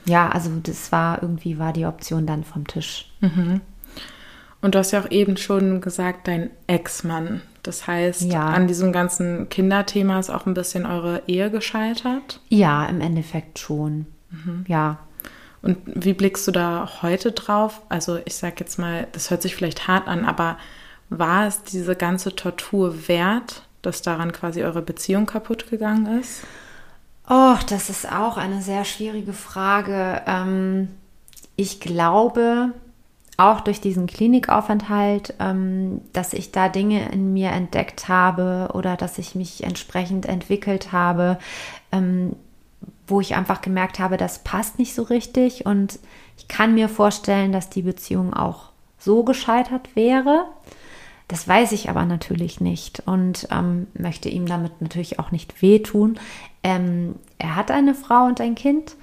[0.05, 3.11] Ja, also das war irgendwie war die Option dann vom Tisch.
[3.21, 3.61] Mhm.
[4.61, 7.41] Und du hast ja auch eben schon gesagt, dein Ex-Mann.
[7.63, 8.45] Das heißt, ja.
[8.45, 12.39] an diesem ganzen Kinderthema ist auch ein bisschen eure Ehe gescheitert?
[12.49, 14.05] Ja, im Endeffekt schon.
[14.29, 14.63] Mhm.
[14.67, 14.99] Ja.
[15.67, 17.81] Und wie blickst du da heute drauf?
[17.89, 20.57] Also ich sag jetzt mal, das hört sich vielleicht hart an, aber
[21.09, 26.43] war es diese ganze Tortur wert, dass daran quasi eure Beziehung kaputt gegangen ist?
[27.29, 30.21] Oh, das ist auch eine sehr schwierige Frage.
[30.25, 30.87] Ähm,
[31.57, 32.71] ich glaube,
[33.35, 39.17] auch durch diesen Klinikaufenthalt, ähm, dass ich da Dinge in mir entdeckt habe oder dass
[39.17, 41.39] ich mich entsprechend entwickelt habe,
[41.91, 42.37] ähm,
[43.07, 45.65] wo ich einfach gemerkt habe, das passt nicht so richtig.
[45.65, 45.99] Und
[46.37, 50.45] ich kann mir vorstellen, dass die Beziehung auch so gescheitert wäre.
[51.27, 56.17] Das weiß ich aber natürlich nicht und ähm, möchte ihm damit natürlich auch nicht wehtun.
[56.63, 58.95] Ähm, er hat eine Frau und ein Kind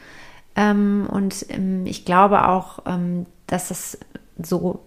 [0.57, 3.99] ähm, und ähm, ich glaube auch, ähm, dass es
[4.43, 4.81] so,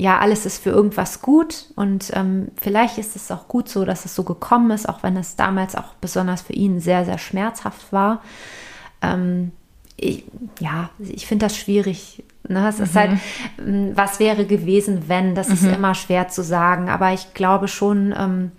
[0.00, 4.04] ja, alles ist für irgendwas gut und ähm, vielleicht ist es auch gut so, dass
[4.04, 7.92] es so gekommen ist, auch wenn es damals auch besonders für ihn sehr, sehr schmerzhaft
[7.92, 8.22] war.
[9.96, 10.24] ich,
[10.58, 12.68] ja, ich finde das schwierig Ne?
[12.68, 12.84] Es mhm.
[12.84, 13.10] ist halt,
[13.58, 15.54] ähm, was wäre gewesen, wenn, das mhm.
[15.54, 16.88] ist immer schwer zu sagen.
[16.88, 18.52] Aber ich glaube schon, ähm,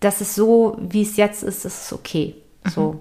[0.00, 2.34] dass es so, wie es jetzt ist, ist es okay.
[2.64, 2.92] So.
[2.92, 2.98] Mhm.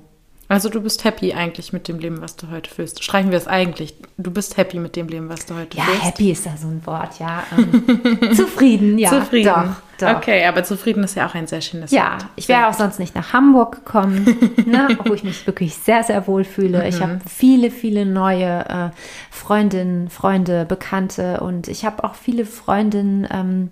[0.51, 3.03] Also du bist happy eigentlich mit dem Leben, was du heute führst.
[3.03, 3.93] Streichen wir es eigentlich.
[4.17, 5.99] Du bist happy mit dem Leben, was du heute ja, führst.
[5.99, 7.43] Ja, happy ist da so ein Wort, ja.
[7.55, 9.11] Ähm, zufrieden, ja.
[9.11, 9.53] Zufrieden.
[9.99, 10.17] Doch, doch.
[10.17, 12.23] Okay, aber zufrieden ist ja auch ein sehr schönes ja, Wort.
[12.23, 14.25] Ja, ich wäre auch sonst nicht nach Hamburg gekommen,
[14.65, 16.79] ne, wo ich mich wirklich sehr, sehr wohl fühle.
[16.79, 16.85] Mhm.
[16.85, 18.89] Ich habe viele, viele neue äh,
[19.29, 23.69] Freundinnen, Freunde, Bekannte und ich habe auch viele Freundinnen, ähm,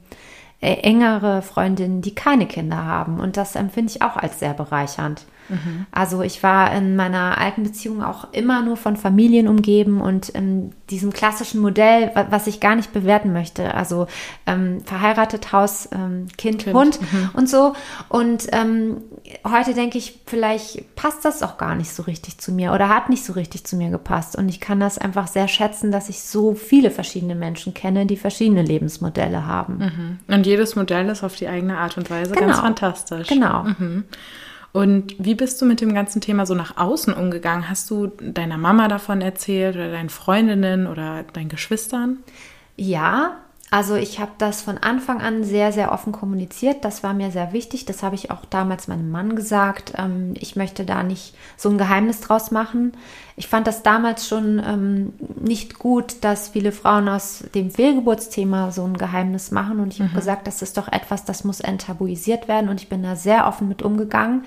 [0.61, 3.19] äh, engere Freundinnen, die keine Kinder haben.
[3.19, 5.25] Und das empfinde ich auch als sehr bereichernd.
[5.49, 5.85] Mhm.
[5.91, 10.73] Also ich war in meiner alten Beziehung auch immer nur von Familien umgeben und in
[10.89, 13.73] diesem klassischen Modell, was ich gar nicht bewerten möchte.
[13.73, 14.07] Also
[14.45, 17.29] ähm, verheiratet, Haus, ähm, kind, kind, Hund mhm.
[17.33, 17.73] und so.
[18.09, 19.01] Und ähm,
[19.45, 23.09] heute denke ich, vielleicht passt das auch gar nicht so richtig zu mir oder hat
[23.09, 24.35] nicht so richtig zu mir gepasst.
[24.37, 28.17] Und ich kann das einfach sehr schätzen, dass ich so viele verschiedene Menschen kenne, die
[28.17, 29.77] verschiedene Lebensmodelle haben.
[30.27, 30.33] Mhm.
[30.33, 32.47] Und jedes Modell ist auf die eigene Art und Weise genau.
[32.47, 33.27] ganz fantastisch.
[33.27, 33.63] Genau.
[33.63, 34.05] Mhm.
[34.77, 37.67] Und wie bist du mit dem ganzen Thema so nach außen umgegangen?
[37.67, 42.19] Hast du deiner Mama davon erzählt oder deinen Freundinnen oder deinen Geschwistern?
[42.75, 43.37] Ja,
[43.69, 46.85] also ich habe das von Anfang an sehr, sehr offen kommuniziert.
[46.85, 47.83] Das war mir sehr wichtig.
[47.83, 49.91] Das habe ich auch damals meinem Mann gesagt.
[49.97, 52.93] Ähm, ich möchte da nicht so ein Geheimnis draus machen.
[53.35, 58.85] Ich fand das damals schon ähm, nicht gut, dass viele Frauen aus dem Fehlgeburtsthema so
[58.85, 59.81] ein Geheimnis machen.
[59.81, 60.05] Und ich mhm.
[60.05, 62.69] habe gesagt, das ist doch etwas, das muss enttabuisiert werden.
[62.69, 64.45] Und ich bin da sehr offen mit umgegangen.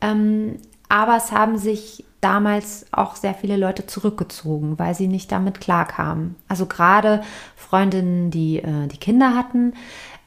[0.00, 5.60] Ähm, aber es haben sich damals auch sehr viele Leute zurückgezogen, weil sie nicht damit
[5.60, 6.36] klarkamen.
[6.48, 7.22] Also gerade
[7.54, 9.74] Freundinnen, die äh, die Kinder hatten,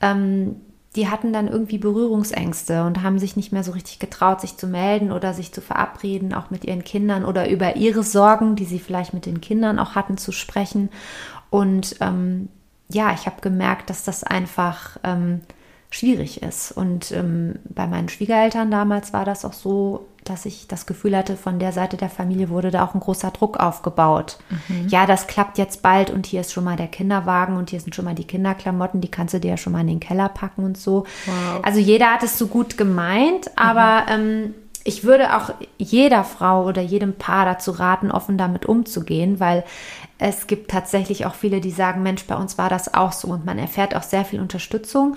[0.02, 0.58] ähm,
[0.96, 4.68] die hatten dann irgendwie Berührungsängste und haben sich nicht mehr so richtig getraut, sich zu
[4.68, 8.80] melden oder sich zu verabreden, auch mit ihren Kindern oder über ihre Sorgen, die sie
[8.80, 10.90] vielleicht mit den Kindern auch hatten, zu sprechen.
[11.50, 12.50] Und ähm,
[12.90, 15.42] ja, ich habe gemerkt, dass das einfach ähm,
[15.90, 16.72] schwierig ist.
[16.72, 21.38] Und ähm, bei meinen Schwiegereltern damals war das auch so, dass ich das Gefühl hatte,
[21.38, 24.38] von der Seite der Familie wurde da auch ein großer Druck aufgebaut.
[24.50, 24.90] Mhm.
[24.90, 27.96] Ja, das klappt jetzt bald und hier ist schon mal der Kinderwagen und hier sind
[27.96, 30.66] schon mal die Kinderklamotten, die kannst du dir ja schon mal in den Keller packen
[30.66, 31.06] und so.
[31.26, 31.62] Wow.
[31.64, 34.24] Also jeder hat es so gut gemeint, aber mhm.
[34.24, 39.64] ähm, ich würde auch jeder Frau oder jedem Paar dazu raten, offen damit umzugehen, weil
[40.18, 43.46] es gibt tatsächlich auch viele, die sagen, Mensch, bei uns war das auch so und
[43.46, 45.16] man erfährt auch sehr viel Unterstützung.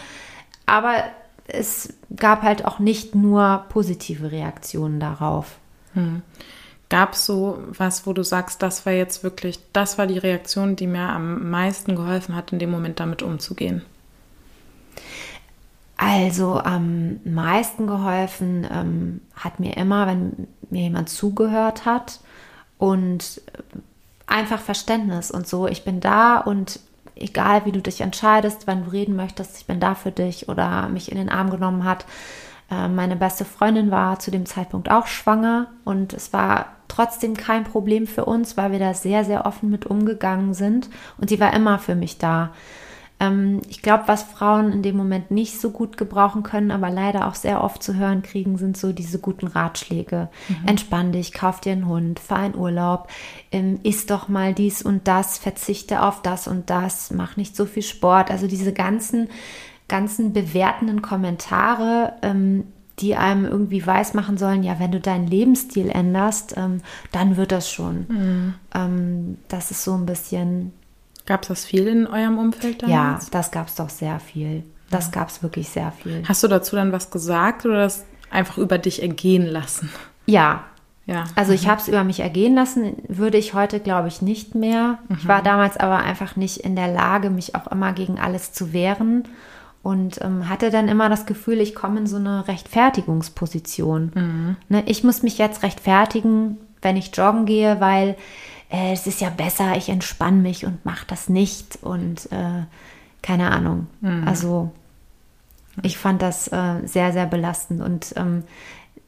[0.70, 1.02] Aber
[1.48, 5.58] es gab halt auch nicht nur positive Reaktionen darauf.
[5.94, 6.22] Hm.
[6.88, 10.76] Gab es so was, wo du sagst, das war jetzt wirklich, das war die Reaktion,
[10.76, 13.82] die mir am meisten geholfen hat, in dem Moment damit umzugehen?
[15.96, 22.20] Also am meisten geholfen ähm, hat mir immer, wenn mir jemand zugehört hat
[22.78, 23.42] und
[24.28, 25.66] einfach Verständnis und so.
[25.66, 26.78] Ich bin da und
[27.20, 30.88] egal wie du dich entscheidest, wann du reden möchtest, ich bin da für dich oder
[30.88, 32.06] mich in den Arm genommen hat.
[32.70, 37.64] Äh, meine beste Freundin war zu dem Zeitpunkt auch schwanger und es war trotzdem kein
[37.64, 41.54] Problem für uns, weil wir da sehr, sehr offen mit umgegangen sind und sie war
[41.54, 42.50] immer für mich da.
[43.20, 47.28] Ähm, ich glaube, was Frauen in dem Moment nicht so gut gebrauchen können, aber leider
[47.28, 50.28] auch sehr oft zu hören kriegen, sind so diese guten Ratschläge.
[50.48, 50.68] Mhm.
[50.68, 53.08] Entspann dich, kauf dir einen Hund, fahr in Urlaub,
[53.52, 57.66] ähm, isst doch mal dies und das, verzichte auf das und das, mach nicht so
[57.66, 58.30] viel Sport.
[58.30, 59.28] Also diese ganzen,
[59.86, 62.64] ganzen bewertenden Kommentare, ähm,
[63.00, 67.70] die einem irgendwie weismachen sollen, ja, wenn du deinen Lebensstil änderst, ähm, dann wird das
[67.70, 68.06] schon.
[68.08, 68.54] Mhm.
[68.74, 70.72] Ähm, das ist so ein bisschen
[71.26, 73.24] Gab es das viel in eurem Umfeld damals?
[73.24, 74.64] Ja, das gab es doch sehr viel.
[74.90, 76.24] Das gab es wirklich sehr viel.
[76.26, 79.90] Hast du dazu dann was gesagt oder das einfach über dich ergehen lassen?
[80.26, 80.64] Ja.
[81.06, 81.24] Ja.
[81.34, 81.70] Also ich mhm.
[81.70, 84.98] habe es über mich ergehen lassen, würde ich heute, glaube ich, nicht mehr.
[85.08, 85.16] Mhm.
[85.18, 85.44] Ich war mhm.
[85.44, 89.24] damals aber einfach nicht in der Lage, mich auch immer gegen alles zu wehren
[89.82, 94.12] und ähm, hatte dann immer das Gefühl, ich komme in so eine Rechtfertigungsposition.
[94.14, 94.56] Mhm.
[94.68, 98.16] Ne, ich muss mich jetzt rechtfertigen, wenn ich joggen gehe, weil
[98.70, 102.64] äh, es ist ja besser, ich entspanne mich und mache das nicht und äh,
[103.22, 103.88] keine Ahnung.
[104.00, 104.26] Mhm.
[104.26, 104.70] Also
[105.82, 108.44] ich fand das äh, sehr, sehr belastend und ähm,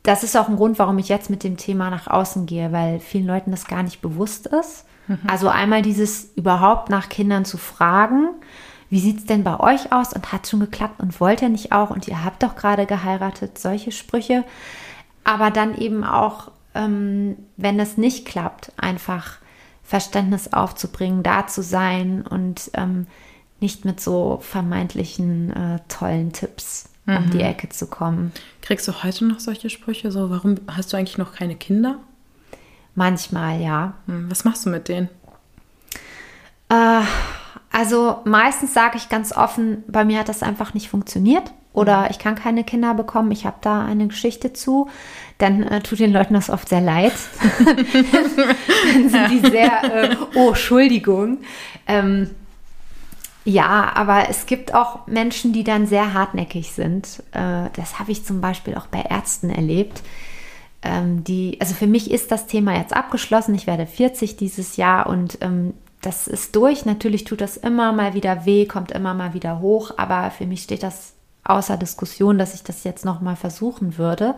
[0.02, 2.98] das ist auch ein Grund, warum ich jetzt mit dem Thema nach außen gehe, weil
[2.98, 4.84] vielen Leuten das gar nicht bewusst ist.
[5.06, 5.20] Mhm.
[5.28, 8.28] Also einmal dieses überhaupt nach Kindern zu fragen,
[8.90, 11.72] wie sieht es denn bei euch aus und hat schon geklappt und wollt ihr nicht
[11.72, 14.44] auch und ihr habt doch gerade geheiratet, solche Sprüche.
[15.24, 19.38] Aber dann eben auch, ähm, wenn es nicht klappt, einfach
[19.82, 23.06] Verständnis aufzubringen, da zu sein und ähm,
[23.60, 27.16] nicht mit so vermeintlichen äh, tollen Tipps mhm.
[27.16, 27.44] um die mhm.
[27.44, 28.32] Ecke zu kommen.
[28.60, 30.10] Kriegst du heute noch solche Sprüche?
[30.10, 31.98] So, warum hast du eigentlich noch keine Kinder?
[32.94, 33.94] Manchmal, ja.
[34.06, 35.08] Hm, was machst du mit denen?
[36.68, 37.02] Äh,
[37.70, 42.18] also meistens sage ich ganz offen, bei mir hat das einfach nicht funktioniert oder ich
[42.18, 43.32] kann keine Kinder bekommen.
[43.32, 44.88] Ich habe da eine Geschichte zu
[45.42, 47.12] dann äh, tut den Leuten das oft sehr leid.
[47.64, 51.38] dann sind die sehr, äh, oh, Entschuldigung.
[51.86, 52.30] Ähm,
[53.44, 57.24] ja, aber es gibt auch Menschen, die dann sehr hartnäckig sind.
[57.32, 60.02] Äh, das habe ich zum Beispiel auch bei Ärzten erlebt.
[60.82, 63.54] Ähm, die, also für mich ist das Thema jetzt abgeschlossen.
[63.56, 66.84] Ich werde 40 dieses Jahr und ähm, das ist durch.
[66.84, 70.62] Natürlich tut das immer mal wieder weh, kommt immer mal wieder hoch, aber für mich
[70.62, 74.34] steht das außer Diskussion, dass ich das jetzt noch mal versuchen würde.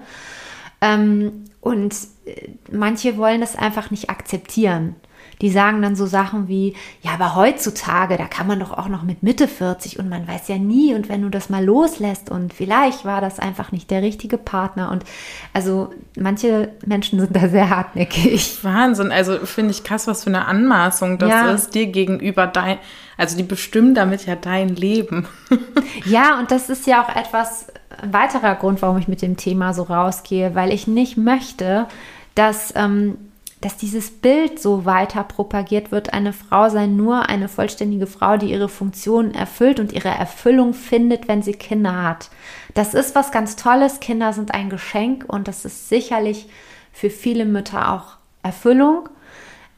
[0.81, 1.95] Ähm, und
[2.27, 4.97] äh, manche wollen das einfach nicht akzeptieren.
[5.41, 9.03] Die sagen dann so Sachen wie, ja, aber heutzutage, da kann man doch auch noch
[9.03, 12.55] mit Mitte 40 und man weiß ja nie und wenn du das mal loslässt und
[12.55, 15.05] vielleicht war das einfach nicht der richtige Partner und
[15.53, 18.63] also manche Menschen sind da sehr hartnäckig.
[18.63, 21.51] Wahnsinn, also finde ich krass, was für eine Anmaßung das ja.
[21.51, 22.79] ist dir gegenüber dein,
[23.17, 25.27] also die bestimmen damit ja dein Leben.
[26.05, 27.67] ja, und das ist ja auch etwas,
[28.03, 31.87] ein weiterer Grund, warum ich mit dem Thema so rausgehe, weil ich nicht möchte,
[32.35, 33.17] dass, ähm,
[33.65, 36.13] dass dieses Bild so weiter propagiert wird.
[36.13, 41.29] Eine Frau sei nur eine vollständige Frau, die ihre Funktion erfüllt und ihre Erfüllung findet,
[41.29, 42.31] wenn sie Kinder hat.
[42.75, 44.01] Das ist was ganz Tolles.
[44.01, 46.47] Kinder sind ein Geschenk und das ist sicherlich
[46.93, 49.09] für viele Mütter auch Erfüllung.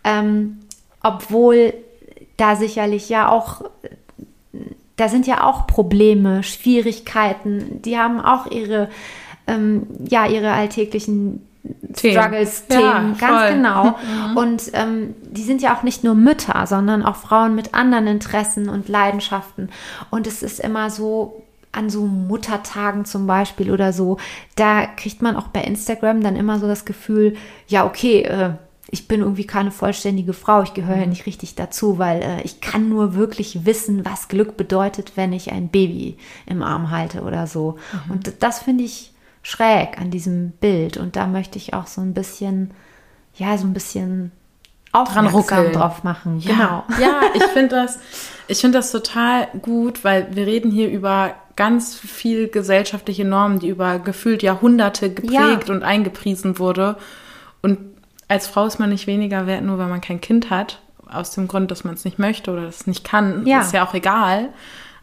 [0.02, 0.62] Ähm,
[1.02, 1.72] obwohl
[2.36, 3.62] da sicherlich ja auch
[4.96, 7.82] da sind ja auch Probleme, Schwierigkeiten.
[7.82, 8.88] Die haben auch ihre,
[9.46, 11.45] ähm, ja, ihre alltäglichen.
[11.94, 13.52] Struggles, Themen, ja, ganz voll.
[13.52, 13.98] genau.
[14.06, 14.36] Mhm.
[14.36, 18.68] Und ähm, die sind ja auch nicht nur Mütter, sondern auch Frauen mit anderen Interessen
[18.68, 19.70] und Leidenschaften.
[20.10, 24.18] Und es ist immer so, an so Muttertagen zum Beispiel oder so,
[24.54, 27.36] da kriegt man auch bei Instagram dann immer so das Gefühl,
[27.68, 28.50] ja, okay, äh,
[28.88, 31.10] ich bin irgendwie keine vollständige Frau, ich gehöre ja mhm.
[31.10, 35.52] nicht richtig dazu, weil äh, ich kann nur wirklich wissen, was Glück bedeutet, wenn ich
[35.52, 37.76] ein Baby im Arm halte oder so.
[38.06, 38.12] Mhm.
[38.12, 39.12] Und das finde ich
[39.46, 42.72] schräg an diesem Bild und da möchte ich auch so ein bisschen,
[43.36, 44.32] ja, so ein bisschen
[44.90, 46.40] aufmerksam drauf machen.
[46.40, 46.84] Ja, genau.
[47.00, 48.00] Ja, ich finde das,
[48.48, 53.68] ich finde das total gut, weil wir reden hier über ganz viel gesellschaftliche Normen, die
[53.68, 55.74] über gefühlt Jahrhunderte geprägt ja.
[55.74, 56.96] und eingepriesen wurde.
[57.62, 57.78] Und
[58.26, 60.80] als Frau ist man nicht weniger wert, nur weil man kein Kind hat.
[61.08, 63.46] Aus dem Grund, dass man es nicht möchte oder es nicht kann.
[63.46, 63.60] Ja.
[63.60, 64.48] Ist ja auch egal.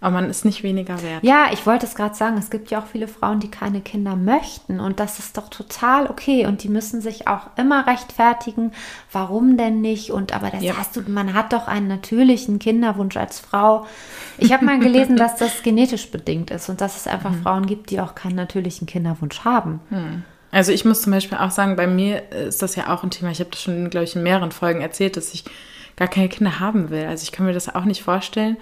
[0.03, 1.23] Aber man ist nicht weniger wert.
[1.23, 2.37] Ja, ich wollte es gerade sagen.
[2.37, 4.81] Es gibt ja auch viele Frauen, die keine Kinder möchten.
[4.81, 6.45] Und das ist doch total okay.
[6.45, 8.73] Und die müssen sich auch immer rechtfertigen,
[9.13, 10.11] warum denn nicht?
[10.11, 10.73] Und aber das ja.
[10.77, 13.87] hast du, man hat doch einen natürlichen Kinderwunsch als Frau.
[14.37, 17.41] Ich habe mal gelesen, dass das genetisch bedingt ist und dass es einfach mhm.
[17.41, 19.79] Frauen gibt, die auch keinen natürlichen Kinderwunsch haben.
[19.89, 20.23] Mhm.
[20.51, 23.31] Also ich muss zum Beispiel auch sagen, bei mir ist das ja auch ein Thema.
[23.31, 25.45] Ich habe das schon, glaube ich, in mehreren Folgen erzählt, dass ich
[25.95, 27.05] gar keine Kinder haben will.
[27.05, 28.57] Also ich kann mir das auch nicht vorstellen.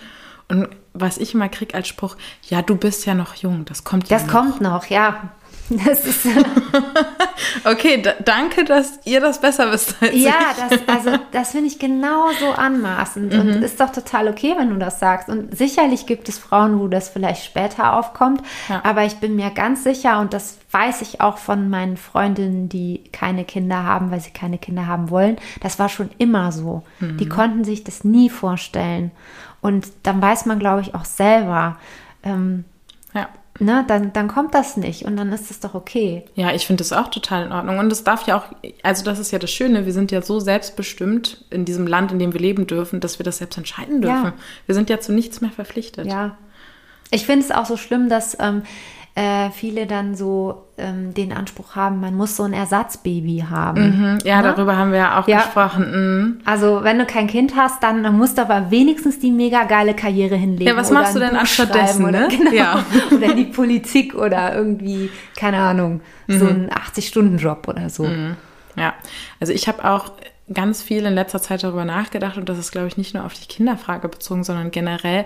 [0.51, 2.17] Und was ich immer kriege als Spruch,
[2.49, 4.33] ja, du bist ja noch jung, das kommt ja Das noch.
[4.33, 5.31] kommt noch, ja.
[5.69, 6.27] Das ist.
[7.63, 10.77] okay, danke, dass ihr das besser wisst als ja, ich.
[10.77, 13.33] das, also das finde ich genauso anmaßend.
[13.33, 13.39] Mhm.
[13.39, 15.29] Und ist doch total okay, wenn du das sagst.
[15.29, 18.41] Und sicherlich gibt es Frauen, wo das vielleicht später aufkommt.
[18.67, 18.81] Ja.
[18.83, 23.03] Aber ich bin mir ganz sicher, und das weiß ich auch von meinen Freundinnen, die
[23.13, 25.37] keine Kinder haben, weil sie keine Kinder haben wollen.
[25.61, 26.83] Das war schon immer so.
[26.99, 27.17] Mhm.
[27.17, 29.11] Die konnten sich das nie vorstellen.
[29.62, 31.78] Und dann weiß man, glaube ich, auch selber,
[32.24, 32.65] ähm,
[33.13, 33.30] ja.
[33.60, 36.26] ne, dann, dann kommt das nicht und dann ist es doch okay.
[36.36, 37.78] Ja, ich finde das auch total in Ordnung.
[37.78, 38.45] Und es darf ja auch,
[38.82, 42.19] also das ist ja das Schöne, wir sind ja so selbstbestimmt in diesem Land, in
[42.19, 44.26] dem wir leben dürfen, dass wir das selbst entscheiden dürfen.
[44.26, 44.34] Ja.
[44.65, 46.08] Wir sind ja zu nichts mehr verpflichtet.
[46.08, 46.38] Ja.
[47.12, 48.63] Ich finde es auch so schlimm, dass ähm,
[49.13, 53.82] äh, viele dann so ähm, den Anspruch haben, man muss so ein Ersatzbaby haben.
[53.82, 54.43] Mhm, ja, ne?
[54.43, 55.41] darüber haben wir ja auch ja.
[55.41, 55.91] gesprochen.
[55.91, 56.41] Mhm.
[56.45, 60.36] Also wenn du kein Kind hast, dann, musst du aber wenigstens die mega geile Karriere
[60.36, 60.69] hinlegen.
[60.69, 62.06] Ja, was machst du denn anstattdessen?
[62.06, 62.28] Oder, ne?
[62.38, 62.86] genau, ja.
[63.12, 66.39] oder die Politik oder irgendwie, keine Ahnung, mhm.
[66.39, 68.06] so ein 80-Stunden-Job oder so.
[68.06, 68.38] Mhm.
[68.78, 68.93] Ja,
[69.41, 70.13] also ich habe auch
[70.54, 73.34] ganz viel in letzter Zeit darüber nachgedacht und das ist, glaube ich, nicht nur auf
[73.34, 75.26] die Kinderfrage bezogen, sondern generell,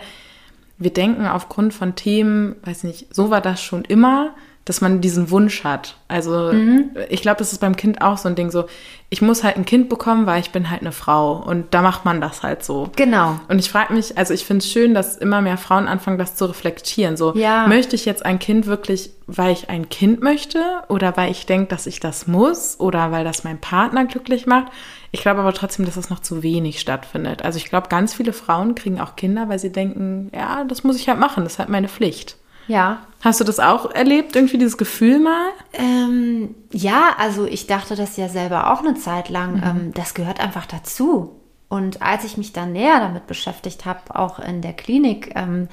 [0.78, 4.36] wir denken aufgrund von Themen, weiß nicht, so war das schon immer,
[4.66, 5.96] dass man diesen Wunsch hat.
[6.08, 6.90] Also mhm.
[7.10, 8.66] ich glaube, das ist beim Kind auch so ein Ding so,
[9.12, 12.04] ich muss halt ein Kind bekommen, weil ich bin halt eine Frau und da macht
[12.04, 12.90] man das halt so.
[12.96, 13.40] Genau.
[13.48, 16.36] Und ich frage mich, also ich finde es schön, dass immer mehr Frauen anfangen, das
[16.36, 17.16] zu reflektieren.
[17.16, 17.68] So, ja.
[17.68, 20.60] möchte ich jetzt ein Kind wirklich, weil ich ein Kind möchte
[20.90, 24.72] oder weil ich denke, dass ich das muss oder weil das mein Partner glücklich macht?
[25.12, 27.44] Ich glaube aber trotzdem, dass das noch zu wenig stattfindet.
[27.44, 30.98] Also ich glaube, ganz viele Frauen kriegen auch Kinder, weil sie denken, ja, das muss
[30.98, 32.38] ich halt machen, das ist halt meine Pflicht.
[32.68, 33.06] Ja.
[33.22, 35.50] Hast du das auch erlebt, irgendwie dieses Gefühl mal?
[35.74, 39.58] Ähm, ja, also ich dachte das ja selber auch eine Zeit lang.
[39.58, 39.64] Mhm.
[39.64, 41.40] Ähm, das gehört einfach dazu.
[41.68, 45.68] Und als ich mich dann näher damit beschäftigt habe, auch in der Klinik, ähm,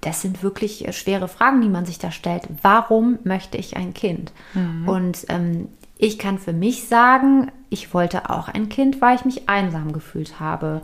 [0.00, 2.42] das sind wirklich schwere Fragen, die man sich da stellt.
[2.60, 4.32] Warum möchte ich ein Kind?
[4.52, 4.88] Mhm.
[4.88, 5.68] Und ähm,
[6.02, 10.40] ich kann für mich sagen, ich wollte auch ein Kind, weil ich mich einsam gefühlt
[10.40, 10.82] habe.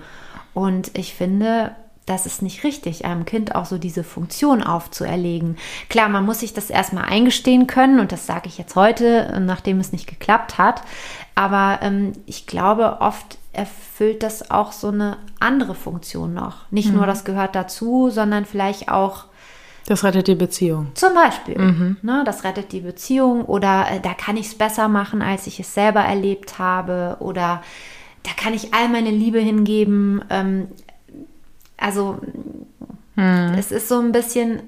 [0.54, 1.74] Und ich finde,
[2.06, 5.56] das ist nicht richtig, einem Kind auch so diese Funktion aufzuerlegen.
[5.88, 9.80] Klar, man muss sich das erstmal eingestehen können und das sage ich jetzt heute, nachdem
[9.80, 10.82] es nicht geklappt hat.
[11.34, 16.70] Aber ähm, ich glaube, oft erfüllt das auch so eine andere Funktion noch.
[16.70, 16.98] Nicht mhm.
[16.98, 19.24] nur das gehört dazu, sondern vielleicht auch.
[19.86, 20.88] Das rettet die Beziehung.
[20.94, 21.58] Zum Beispiel.
[21.58, 21.96] Mhm.
[22.02, 25.60] Ne, das rettet die Beziehung oder äh, da kann ich es besser machen, als ich
[25.60, 27.62] es selber erlebt habe oder
[28.22, 30.22] da kann ich all meine Liebe hingeben.
[30.28, 30.68] Ähm,
[31.78, 32.18] also
[33.14, 33.54] hm.
[33.56, 34.62] es ist so ein bisschen,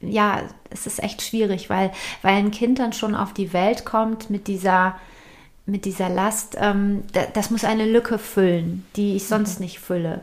[0.00, 1.90] ja, es ist echt schwierig, weil,
[2.22, 4.96] weil ein Kind dann schon auf die Welt kommt mit dieser,
[5.66, 9.64] mit dieser Last, ähm, das muss eine Lücke füllen, die ich sonst mhm.
[9.64, 10.22] nicht fülle.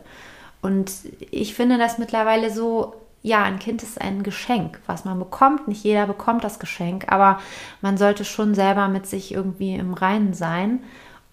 [0.62, 0.92] Und
[1.32, 5.68] ich finde das mittlerweile so, ja, ein Kind ist ein Geschenk, was man bekommt.
[5.68, 7.40] Nicht jeder bekommt das Geschenk, aber
[7.82, 10.80] man sollte schon selber mit sich irgendwie im Reinen sein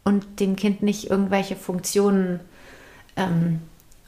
[0.02, 2.40] und dem Kind nicht irgendwelche Funktionen
[3.16, 3.60] ähm,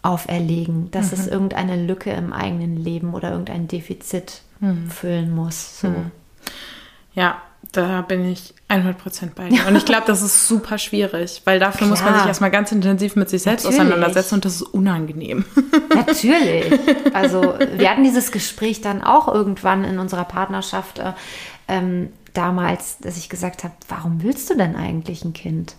[0.03, 1.19] auferlegen, dass mhm.
[1.19, 4.91] es irgendeine Lücke im eigenen Leben oder irgendein Defizit mhm.
[4.91, 5.81] füllen muss.
[5.81, 5.89] So.
[5.89, 6.11] Mhm.
[7.15, 7.41] Ja,
[7.73, 9.67] da bin ich 100% bei dir.
[9.69, 11.91] Und ich glaube, das ist super schwierig, weil dafür Klar.
[11.91, 13.81] muss man sich erstmal ganz intensiv mit sich selbst Natürlich.
[13.81, 15.45] auseinandersetzen und das ist unangenehm.
[15.95, 16.73] Natürlich.
[17.13, 21.13] Also wir hatten dieses Gespräch dann auch irgendwann in unserer Partnerschaft äh,
[21.69, 25.77] ähm, damals, dass ich gesagt habe, warum willst du denn eigentlich ein Kind?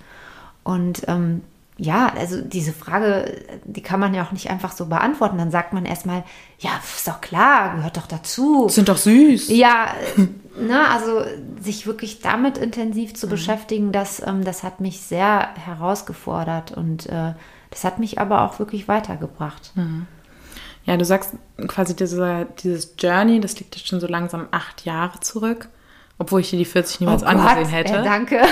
[0.64, 1.42] Und ähm,
[1.78, 5.38] ja, also diese Frage, die kann man ja auch nicht einfach so beantworten.
[5.38, 6.24] Dann sagt man erstmal,
[6.58, 8.68] ja, ist doch klar, gehört doch dazu.
[8.68, 9.50] Sind doch süß.
[9.50, 9.94] Ja,
[10.60, 11.22] ne, also
[11.62, 13.32] sich wirklich damit intensiv zu mhm.
[13.32, 17.34] beschäftigen, das, ähm, das hat mich sehr herausgefordert und äh,
[17.70, 19.72] das hat mich aber auch wirklich weitergebracht.
[19.76, 20.08] Mhm.
[20.86, 21.34] Ja, du sagst
[21.68, 25.70] quasi dieser, dieses Journey, das liegt jetzt schon so langsam acht Jahre zurück.
[26.20, 27.94] Obwohl ich dir die 40 niemals oh angesehen Gott, hätte.
[27.98, 28.42] Äh, danke.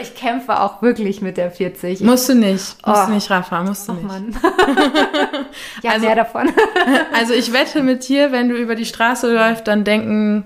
[0.00, 2.00] ich kämpfe auch wirklich mit der 40.
[2.00, 2.86] Musst du nicht.
[2.86, 3.06] Musst oh.
[3.06, 3.62] du nicht, Rafa.
[3.62, 4.06] Musst du oh, nicht.
[4.06, 4.34] Mann.
[5.82, 6.50] ja, also, mehr davon.
[7.12, 10.44] also ich wette mit dir, wenn du über die Straße läufst, dann denken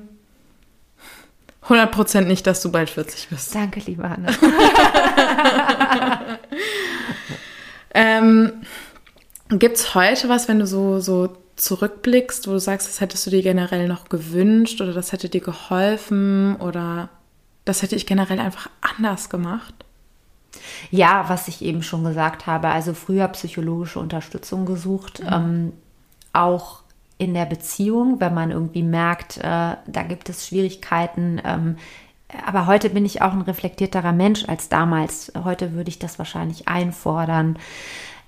[1.68, 3.54] 100% nicht, dass du bald 40 bist.
[3.54, 4.34] Danke, liebe Hanne.
[7.94, 8.52] ähm,
[9.50, 13.30] Gibt es heute was, wenn du so, so zurückblickst, wo du sagst, das hättest du
[13.30, 17.08] dir generell noch gewünscht oder das hätte dir geholfen oder
[17.64, 19.74] das hätte ich generell einfach anders gemacht?
[20.90, 25.28] Ja, was ich eben schon gesagt habe, also früher psychologische Unterstützung gesucht, mhm.
[25.30, 25.72] ähm,
[26.32, 26.80] auch
[27.18, 31.40] in der Beziehung, wenn man irgendwie merkt, äh, da gibt es Schwierigkeiten.
[31.44, 31.76] Ähm,
[32.46, 35.32] aber heute bin ich auch ein reflektierterer Mensch als damals.
[35.44, 37.58] Heute würde ich das wahrscheinlich einfordern.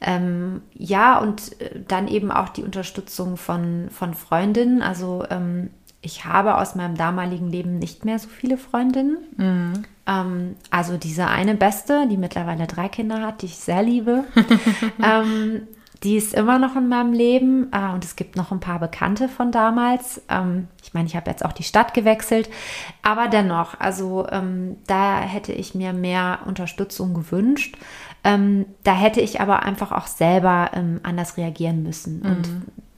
[0.00, 4.80] Ähm, ja, und äh, dann eben auch die Unterstützung von, von Freundinnen.
[4.80, 5.70] Also ähm,
[6.00, 9.18] ich habe aus meinem damaligen Leben nicht mehr so viele Freundinnen.
[9.36, 9.84] Mhm.
[10.06, 14.24] Ähm, also diese eine Beste, die mittlerweile drei Kinder hat, die ich sehr liebe,
[15.04, 15.68] ähm,
[16.02, 17.70] die ist immer noch in meinem Leben.
[17.72, 20.22] Äh, und es gibt noch ein paar Bekannte von damals.
[20.28, 22.48] Ähm, ich meine, ich habe jetzt auch die Stadt gewechselt.
[23.02, 27.76] Aber dennoch, also ähm, da hätte ich mir mehr Unterstützung gewünscht.
[28.24, 32.20] Ähm, da hätte ich aber einfach auch selber ähm, anders reagieren müssen.
[32.20, 32.30] Mhm.
[32.30, 32.48] Und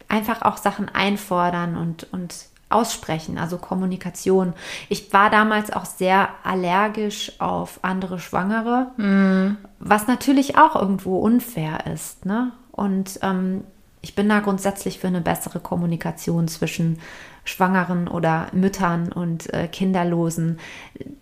[0.08, 2.34] einfach auch Sachen einfordern und, und
[2.72, 4.54] aussprechen, also Kommunikation.
[4.88, 9.58] Ich war damals auch sehr allergisch auf andere Schwangere, mm.
[9.78, 12.24] was natürlich auch irgendwo unfair ist.
[12.24, 12.52] Ne?
[12.72, 13.62] Und ähm,
[14.00, 16.98] ich bin da grundsätzlich für eine bessere Kommunikation zwischen
[17.44, 20.58] Schwangeren oder Müttern und äh, Kinderlosen.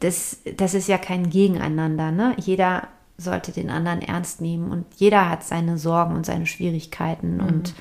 [0.00, 2.10] Das, das ist ja kein Gegeneinander.
[2.10, 2.34] Ne?
[2.38, 2.88] Jeder
[3.18, 7.40] sollte den anderen ernst nehmen und jeder hat seine Sorgen und seine Schwierigkeiten mm.
[7.40, 7.74] und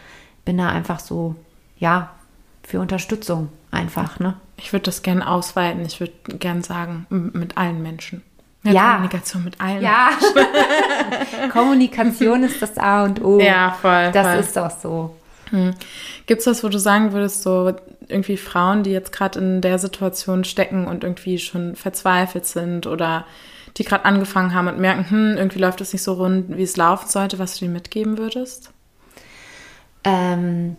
[0.44, 1.36] bin da einfach so,
[1.78, 2.12] ja,
[2.64, 4.36] für Unterstützung einfach, ne?
[4.58, 5.86] Ich würde das gerne ausweiten.
[5.86, 8.22] Ich würde gerne sagen, mit allen Menschen.
[8.64, 8.92] Ja, ja.
[8.92, 9.82] Kommunikation mit allen.
[9.82, 10.10] Ja.
[11.52, 13.40] Kommunikation ist das A und O.
[13.40, 14.12] Ja, voll.
[14.12, 14.40] Das voll.
[14.40, 15.16] ist doch so.
[15.52, 15.74] Hm.
[16.26, 17.74] Gibt es was, wo du sagen würdest, so
[18.08, 23.26] irgendwie Frauen, die jetzt gerade in der Situation stecken und irgendwie schon verzweifelt sind oder
[23.78, 26.76] die gerade angefangen haben und merken, hm, irgendwie läuft es nicht so rund, wie es
[26.76, 28.72] laufen sollte, was du dir mitgeben würdest?
[30.04, 30.76] Ähm,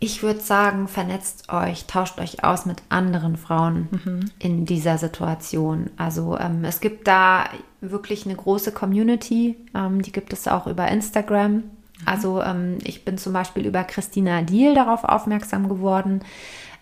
[0.00, 4.30] ich würde sagen, vernetzt euch, tauscht euch aus mit anderen Frauen mhm.
[4.38, 5.90] in dieser Situation.
[5.96, 7.44] Also ähm, es gibt da
[7.80, 11.52] wirklich eine große Community, ähm, die gibt es auch über Instagram.
[11.52, 11.62] Mhm.
[12.04, 16.20] Also ähm, ich bin zum Beispiel über Christina Diel darauf aufmerksam geworden,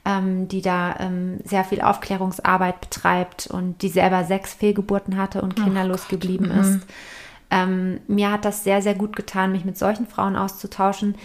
[0.04, 5.54] ähm, die da ähm, sehr viel Aufklärungsarbeit betreibt und die selber sechs Fehlgeburten hatte und
[5.54, 6.60] kinderlos geblieben mhm.
[6.60, 6.80] ist.
[7.52, 11.16] Ähm, mir hat das sehr, sehr gut getan, mich mit solchen Frauen auszutauschen.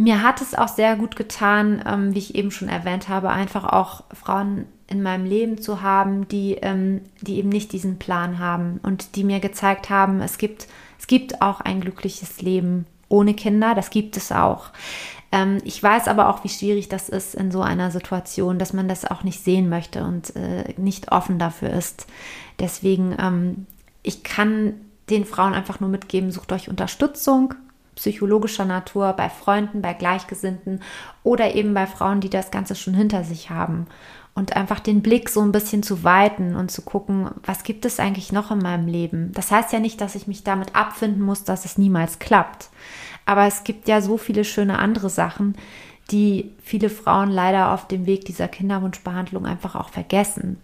[0.00, 3.64] Mir hat es auch sehr gut getan, ähm, wie ich eben schon erwähnt habe, einfach
[3.64, 8.80] auch Frauen in meinem Leben zu haben, die, ähm, die eben nicht diesen Plan haben
[8.82, 13.74] und die mir gezeigt haben, es gibt, es gibt auch ein glückliches Leben ohne Kinder,
[13.74, 14.70] das gibt es auch.
[15.32, 18.88] Ähm, ich weiß aber auch, wie schwierig das ist in so einer Situation, dass man
[18.88, 22.06] das auch nicht sehen möchte und äh, nicht offen dafür ist.
[22.58, 23.66] Deswegen, ähm,
[24.02, 24.76] ich kann
[25.10, 27.54] den Frauen einfach nur mitgeben, sucht euch Unterstützung
[28.00, 30.80] psychologischer Natur bei Freunden, bei Gleichgesinnten
[31.22, 33.86] oder eben bei Frauen, die das Ganze schon hinter sich haben.
[34.34, 38.00] Und einfach den Blick so ein bisschen zu weiten und zu gucken, was gibt es
[38.00, 39.32] eigentlich noch in meinem Leben.
[39.32, 42.70] Das heißt ja nicht, dass ich mich damit abfinden muss, dass es niemals klappt.
[43.26, 45.54] Aber es gibt ja so viele schöne andere Sachen,
[46.10, 50.58] die viele Frauen leider auf dem Weg dieser Kinderwunschbehandlung einfach auch vergessen.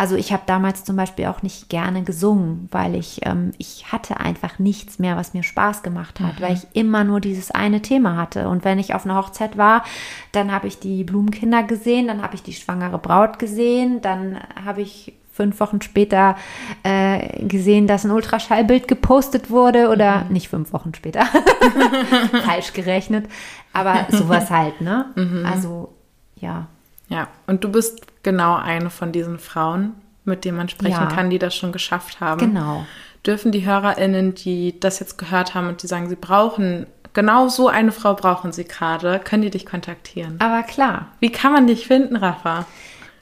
[0.00, 4.18] Also ich habe damals zum Beispiel auch nicht gerne gesungen, weil ich, ähm, ich hatte
[4.18, 6.42] einfach nichts mehr, was mir Spaß gemacht hat, mhm.
[6.42, 8.48] weil ich immer nur dieses eine Thema hatte.
[8.48, 9.84] Und wenn ich auf einer Hochzeit war,
[10.32, 14.80] dann habe ich die Blumenkinder gesehen, dann habe ich die schwangere Braut gesehen, dann habe
[14.80, 16.34] ich fünf Wochen später
[16.82, 20.32] äh, gesehen, dass ein Ultraschallbild gepostet wurde oder mhm.
[20.32, 21.26] nicht fünf Wochen später,
[22.46, 23.28] falsch gerechnet,
[23.74, 25.10] aber sowas halt, ne?
[25.14, 25.44] Mhm.
[25.44, 25.92] Also
[26.36, 26.68] ja.
[27.10, 29.92] Ja, und du bist genau eine von diesen Frauen,
[30.24, 31.06] mit denen man sprechen ja.
[31.06, 32.40] kann, die das schon geschafft haben.
[32.40, 32.86] Genau.
[33.26, 37.68] Dürfen die HörerInnen, die das jetzt gehört haben und die sagen, sie brauchen genau so
[37.68, 40.36] eine Frau brauchen sie gerade, können die dich kontaktieren?
[40.40, 41.08] Aber klar.
[41.20, 42.66] Wie kann man dich finden, Rafa?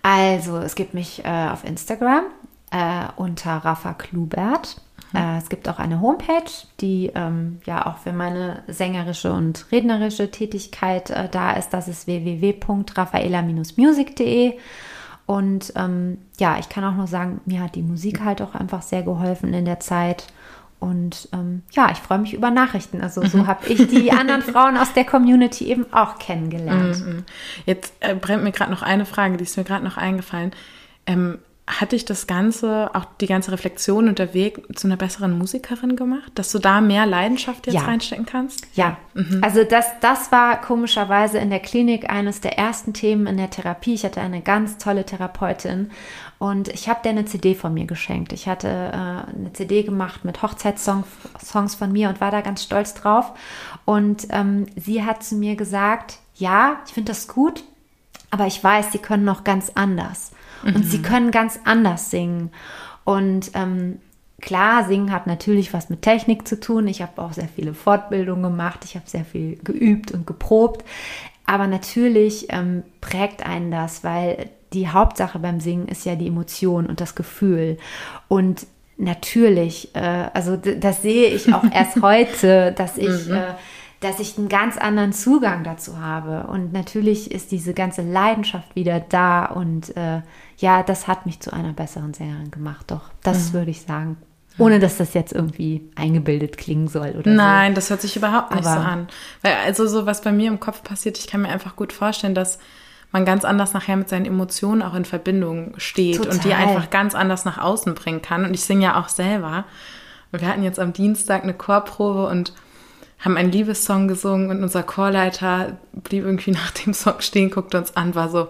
[0.03, 2.25] Also, es gibt mich äh, auf Instagram
[2.71, 4.77] äh, unter Rafa Klubert.
[5.15, 6.51] Äh, es gibt auch eine Homepage,
[6.81, 11.71] die ähm, ja auch für meine sängerische und rednerische Tätigkeit äh, da ist.
[11.71, 14.55] Das ist www.raffaela-music.de.
[15.27, 18.83] Und ähm, ja, ich kann auch nur sagen, mir hat die Musik halt auch einfach
[18.83, 20.27] sehr geholfen in der Zeit.
[20.81, 23.01] Und ähm, ja, ich freue mich über Nachrichten.
[23.01, 23.47] Also so mhm.
[23.47, 27.05] habe ich die anderen Frauen aus der Community eben auch kennengelernt.
[27.05, 27.25] Mhm.
[27.67, 30.53] Jetzt äh, brennt mir gerade noch eine Frage, die ist mir gerade noch eingefallen.
[31.07, 31.39] Ähm,
[31.81, 35.95] hat dich das Ganze, auch die ganze Reflexion und der Weg zu einer besseren Musikerin
[35.95, 37.83] gemacht, dass du da mehr Leidenschaft jetzt ja.
[37.83, 38.67] reinstecken kannst?
[38.75, 39.41] Ja, mhm.
[39.43, 43.95] also das, das war komischerweise in der Klinik eines der ersten Themen in der Therapie.
[43.95, 45.91] Ich hatte eine ganz tolle Therapeutin
[46.39, 48.33] und ich habe der eine CD von mir geschenkt.
[48.33, 52.95] Ich hatte äh, eine CD gemacht mit Hochzeitssongs von mir und war da ganz stolz
[52.95, 53.33] drauf.
[53.85, 57.63] Und ähm, sie hat zu mir gesagt, ja, ich finde das gut,
[58.31, 60.33] aber ich weiß, sie können noch ganz anders.
[60.65, 61.03] Und sie mhm.
[61.03, 62.51] können ganz anders singen.
[63.05, 63.99] Und ähm,
[64.41, 66.87] klar, Singen hat natürlich was mit Technik zu tun.
[66.87, 68.81] Ich habe auch sehr viele Fortbildungen gemacht.
[68.85, 70.85] Ich habe sehr viel geübt und geprobt.
[71.47, 76.87] Aber natürlich ähm, prägt einen das, weil die Hauptsache beim Singen ist ja die Emotion
[76.87, 77.79] und das Gefühl.
[78.29, 78.67] Und
[78.99, 83.35] natürlich, äh, also das sehe ich auch erst heute, dass ich, mhm.
[83.35, 83.55] äh,
[84.01, 86.47] dass ich einen ganz anderen Zugang dazu habe.
[86.49, 89.47] Und natürlich ist diese ganze Leidenschaft wieder da.
[89.47, 90.23] Und äh,
[90.59, 92.91] ja, das hat mich zu einer besseren Sängerin gemacht.
[92.91, 93.55] Doch, das mhm.
[93.55, 94.17] würde ich sagen.
[94.59, 97.75] Ohne dass das jetzt irgendwie eingebildet klingen soll oder Nein, so.
[97.77, 99.09] das hört sich überhaupt nicht Aber so an.
[99.43, 102.35] Weil also so, was bei mir im Kopf passiert, ich kann mir einfach gut vorstellen,
[102.35, 102.59] dass
[103.13, 106.33] man ganz anders nachher mit seinen Emotionen auch in Verbindung steht Total.
[106.33, 108.45] und die einfach ganz anders nach außen bringen kann.
[108.45, 109.65] Und ich singe ja auch selber.
[110.33, 112.53] Und wir hatten jetzt am Dienstag eine Chorprobe und
[113.19, 117.97] haben einen Liebessong gesungen und unser Chorleiter blieb irgendwie nach dem Song stehen, guckte uns
[117.97, 118.49] an, war so,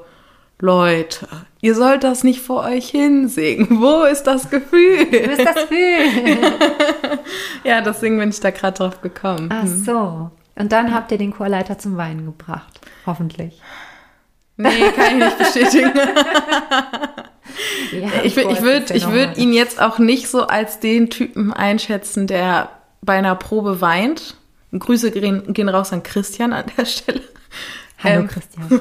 [0.61, 1.29] Leute,
[1.61, 3.69] ihr sollt das nicht vor euch hinsingen.
[3.81, 5.07] Wo ist das Gefühl?
[5.11, 6.39] Wo ist das Gefühl?
[7.65, 9.49] ja, deswegen bin ich da gerade drauf gekommen.
[9.53, 9.85] Ach hm.
[9.85, 10.31] so.
[10.57, 12.81] Und dann habt ihr den Chorleiter zum Weinen gebracht.
[13.07, 13.63] Hoffentlich.
[14.57, 15.93] Nee, kann ich nicht bestätigen.
[17.93, 22.27] ja, ich ich würde ich würd ihn jetzt auch nicht so als den Typen einschätzen,
[22.27, 24.35] der bei einer Probe weint.
[24.77, 27.23] Grüße gehen, gehen raus an Christian an der Stelle.
[28.03, 28.69] Hallo ähm, Christian.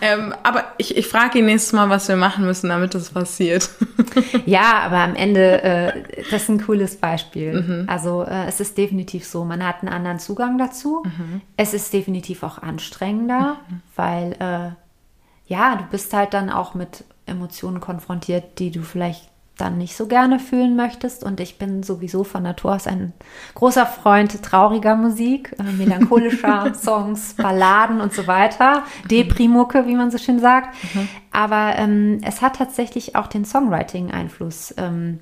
[0.00, 3.68] ähm, aber ich, ich frage ihn nächstes Mal, was wir machen müssen, damit das passiert.
[4.46, 7.60] ja, aber am Ende, äh, das ist ein cooles Beispiel.
[7.60, 7.84] Mhm.
[7.88, 11.02] Also äh, es ist definitiv so, man hat einen anderen Zugang dazu.
[11.04, 11.42] Mhm.
[11.56, 13.82] Es ist definitiv auch anstrengender, mhm.
[13.96, 14.70] weil äh,
[15.52, 19.28] ja, du bist halt dann auch mit Emotionen konfrontiert, die du vielleicht
[19.60, 21.24] dann nicht so gerne fühlen möchtest.
[21.24, 23.12] Und ich bin sowieso von Natur aus ein
[23.54, 28.84] großer Freund trauriger Musik, äh, melancholischer Songs, Balladen und so weiter.
[29.10, 30.74] Deprimucke, wie man so schön sagt.
[30.94, 31.08] Mhm.
[31.32, 34.74] Aber ähm, es hat tatsächlich auch den Songwriting-Einfluss.
[34.78, 35.20] Ähm,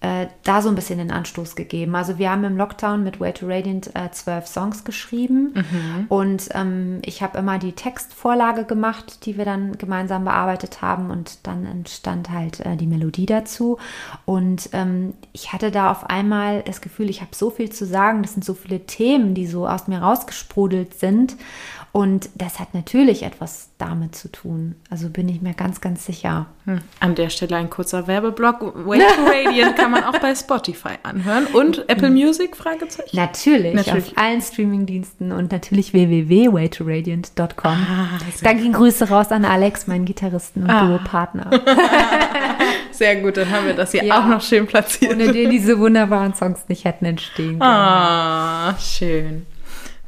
[0.00, 1.94] äh, da so ein bisschen den Anstoß gegeben.
[1.94, 6.06] Also wir haben im Lockdown mit Way to Radiant äh, zwölf Songs geschrieben mhm.
[6.08, 11.46] und ähm, ich habe immer die Textvorlage gemacht, die wir dann gemeinsam bearbeitet haben und
[11.46, 13.78] dann entstand halt äh, die Melodie dazu
[14.24, 18.22] und ähm, ich hatte da auf einmal das Gefühl, ich habe so viel zu sagen,
[18.22, 21.36] das sind so viele Themen, die so aus mir rausgesprudelt sind
[21.92, 24.76] und das hat natürlich etwas damit zu tun.
[24.90, 26.46] Also bin ich mir ganz, ganz sicher.
[26.64, 26.80] Hm.
[27.00, 28.86] An der Stelle ein kurzer Werbeblock.
[28.86, 31.46] Way to Radiant kann man auch bei Spotify anhören.
[31.46, 32.56] Und Apple Music?
[32.56, 33.16] Fragezeichen.
[33.16, 34.16] Natürlich, natürlich.
[34.16, 37.72] auf allen Streamingdiensten und natürlich www.waytoradiant.com.
[37.72, 40.86] Ah, Dann gehen Grüße raus an Alex, meinen Gitarristen und ah.
[40.86, 41.50] Duo-Partner.
[42.92, 44.20] Sehr gut, dann haben wir das hier ja.
[44.20, 45.12] auch noch schön platziert.
[45.12, 47.62] Ohne den diese wunderbaren Songs nicht hätten entstehen können.
[47.62, 49.46] Ah, schön.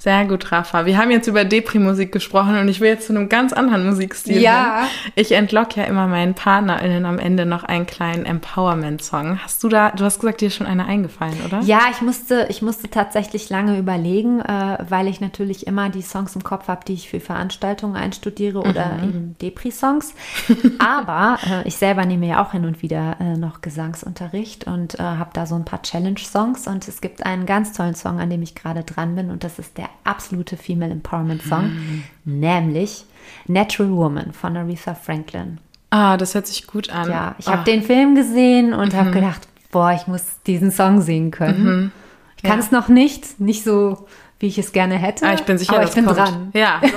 [0.02, 0.84] Sehr gut, Rafa.
[0.84, 4.40] Wir haben jetzt über Depri-Musik gesprochen und ich will jetzt zu einem ganz anderen Musikstil.
[4.40, 4.80] Ja.
[4.80, 5.12] Hin.
[5.14, 9.38] Ich entlock ja immer meinen PartnerInnen am Ende noch einen kleinen Empowerment-Song.
[9.44, 11.60] Hast du da, du hast gesagt, dir ist schon einer eingefallen, oder?
[11.60, 16.34] Ja, ich musste, ich musste tatsächlich lange überlegen, äh, weil ich natürlich immer die Songs
[16.34, 19.04] im Kopf habe, die ich für Veranstaltungen einstudiere oder mhm.
[19.04, 20.14] eben Depri-Songs.
[20.80, 25.02] Aber äh, ich selber nehme ja auch hin und wieder äh, noch Gesangsunterricht und äh,
[25.04, 28.42] habe da so ein paar Challenge-Songs und es gibt einen ganz tollen Song, an dem
[28.42, 32.04] ich gerade dran bin und das ist der absolute Female Empowerment Song, mhm.
[32.24, 33.04] nämlich
[33.46, 35.58] Natural Woman von Aretha Franklin.
[35.90, 37.10] Ah, das hört sich gut an.
[37.10, 37.52] Ja, ich oh.
[37.52, 38.96] habe den Film gesehen und mhm.
[38.96, 41.64] habe gedacht, boah, ich muss diesen Song singen können.
[41.64, 41.92] Mhm.
[42.36, 42.64] Ich kann ja.
[42.64, 44.06] es noch nicht, nicht so,
[44.38, 45.26] wie ich es gerne hätte.
[45.26, 46.18] Ah, ich bin sicher, aber ich bin kommt.
[46.18, 46.50] dran.
[46.54, 46.80] Ja,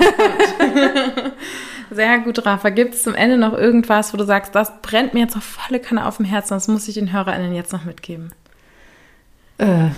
[1.92, 2.70] Sehr gut, Rafa.
[2.70, 5.80] Gibt es zum Ende noch irgendwas, wo du sagst, das brennt mir jetzt auf volle
[5.80, 8.32] Kanne auf dem Herzen, das muss ich den HörerInnen jetzt noch mitgeben?
[9.58, 9.90] Äh,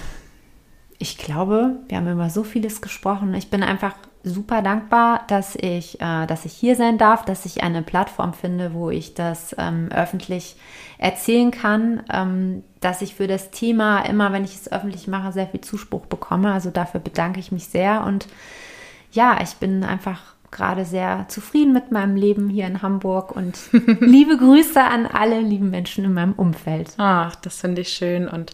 [1.00, 3.34] ich glaube, wir haben über so vieles gesprochen.
[3.34, 7.64] Ich bin einfach super dankbar, dass ich, äh, dass ich hier sein darf, dass ich
[7.64, 10.56] eine Plattform finde, wo ich das ähm, öffentlich
[10.98, 15.48] erzählen kann, ähm, dass ich für das Thema immer, wenn ich es öffentlich mache, sehr
[15.48, 16.52] viel Zuspruch bekomme.
[16.52, 18.28] Also dafür bedanke ich mich sehr und
[19.12, 20.22] ja, ich bin einfach
[20.52, 23.58] gerade sehr zufrieden mit meinem Leben hier in Hamburg und
[24.00, 26.94] liebe Grüße an alle lieben Menschen in meinem Umfeld.
[26.98, 28.54] Ach, das finde ich schön und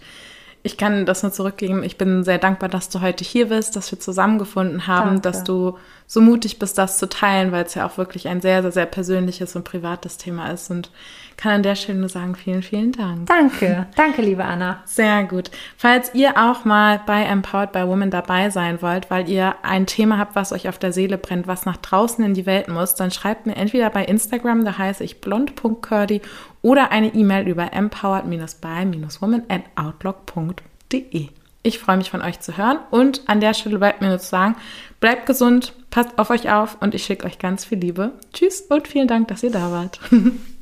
[0.64, 1.84] ich kann das nur zurückgeben.
[1.84, 5.22] Ich bin sehr dankbar, dass du heute hier bist, dass wir zusammengefunden haben, Danke.
[5.22, 5.78] dass du
[6.14, 8.86] so mutig bist, das zu teilen, weil es ja auch wirklich ein sehr, sehr, sehr
[8.86, 10.70] persönliches und privates Thema ist.
[10.70, 10.92] Und
[11.38, 13.26] kann an der Stelle nur sagen, vielen, vielen Dank.
[13.26, 13.88] Danke.
[13.96, 14.84] Danke, liebe Anna.
[14.86, 15.50] Sehr gut.
[15.76, 20.20] Falls ihr auch mal bei Empowered by Women dabei sein wollt, weil ihr ein Thema
[20.20, 23.10] habt, was euch auf der Seele brennt, was nach draußen in die Welt muss, dann
[23.10, 26.22] schreibt mir entweder bei Instagram, da heiße ich blond.curdy
[26.62, 31.30] oder eine E-Mail über empowered-by-woman at outlook.de.
[31.66, 34.28] Ich freue mich von euch zu hören und an der Stelle bleibt mir nur zu
[34.28, 34.58] sagen,
[35.00, 38.14] bleibt gesund, passt auf euch auf und ich schicke euch ganz viel Liebe.
[38.34, 40.00] Tschüss und vielen Dank, dass ihr da wart.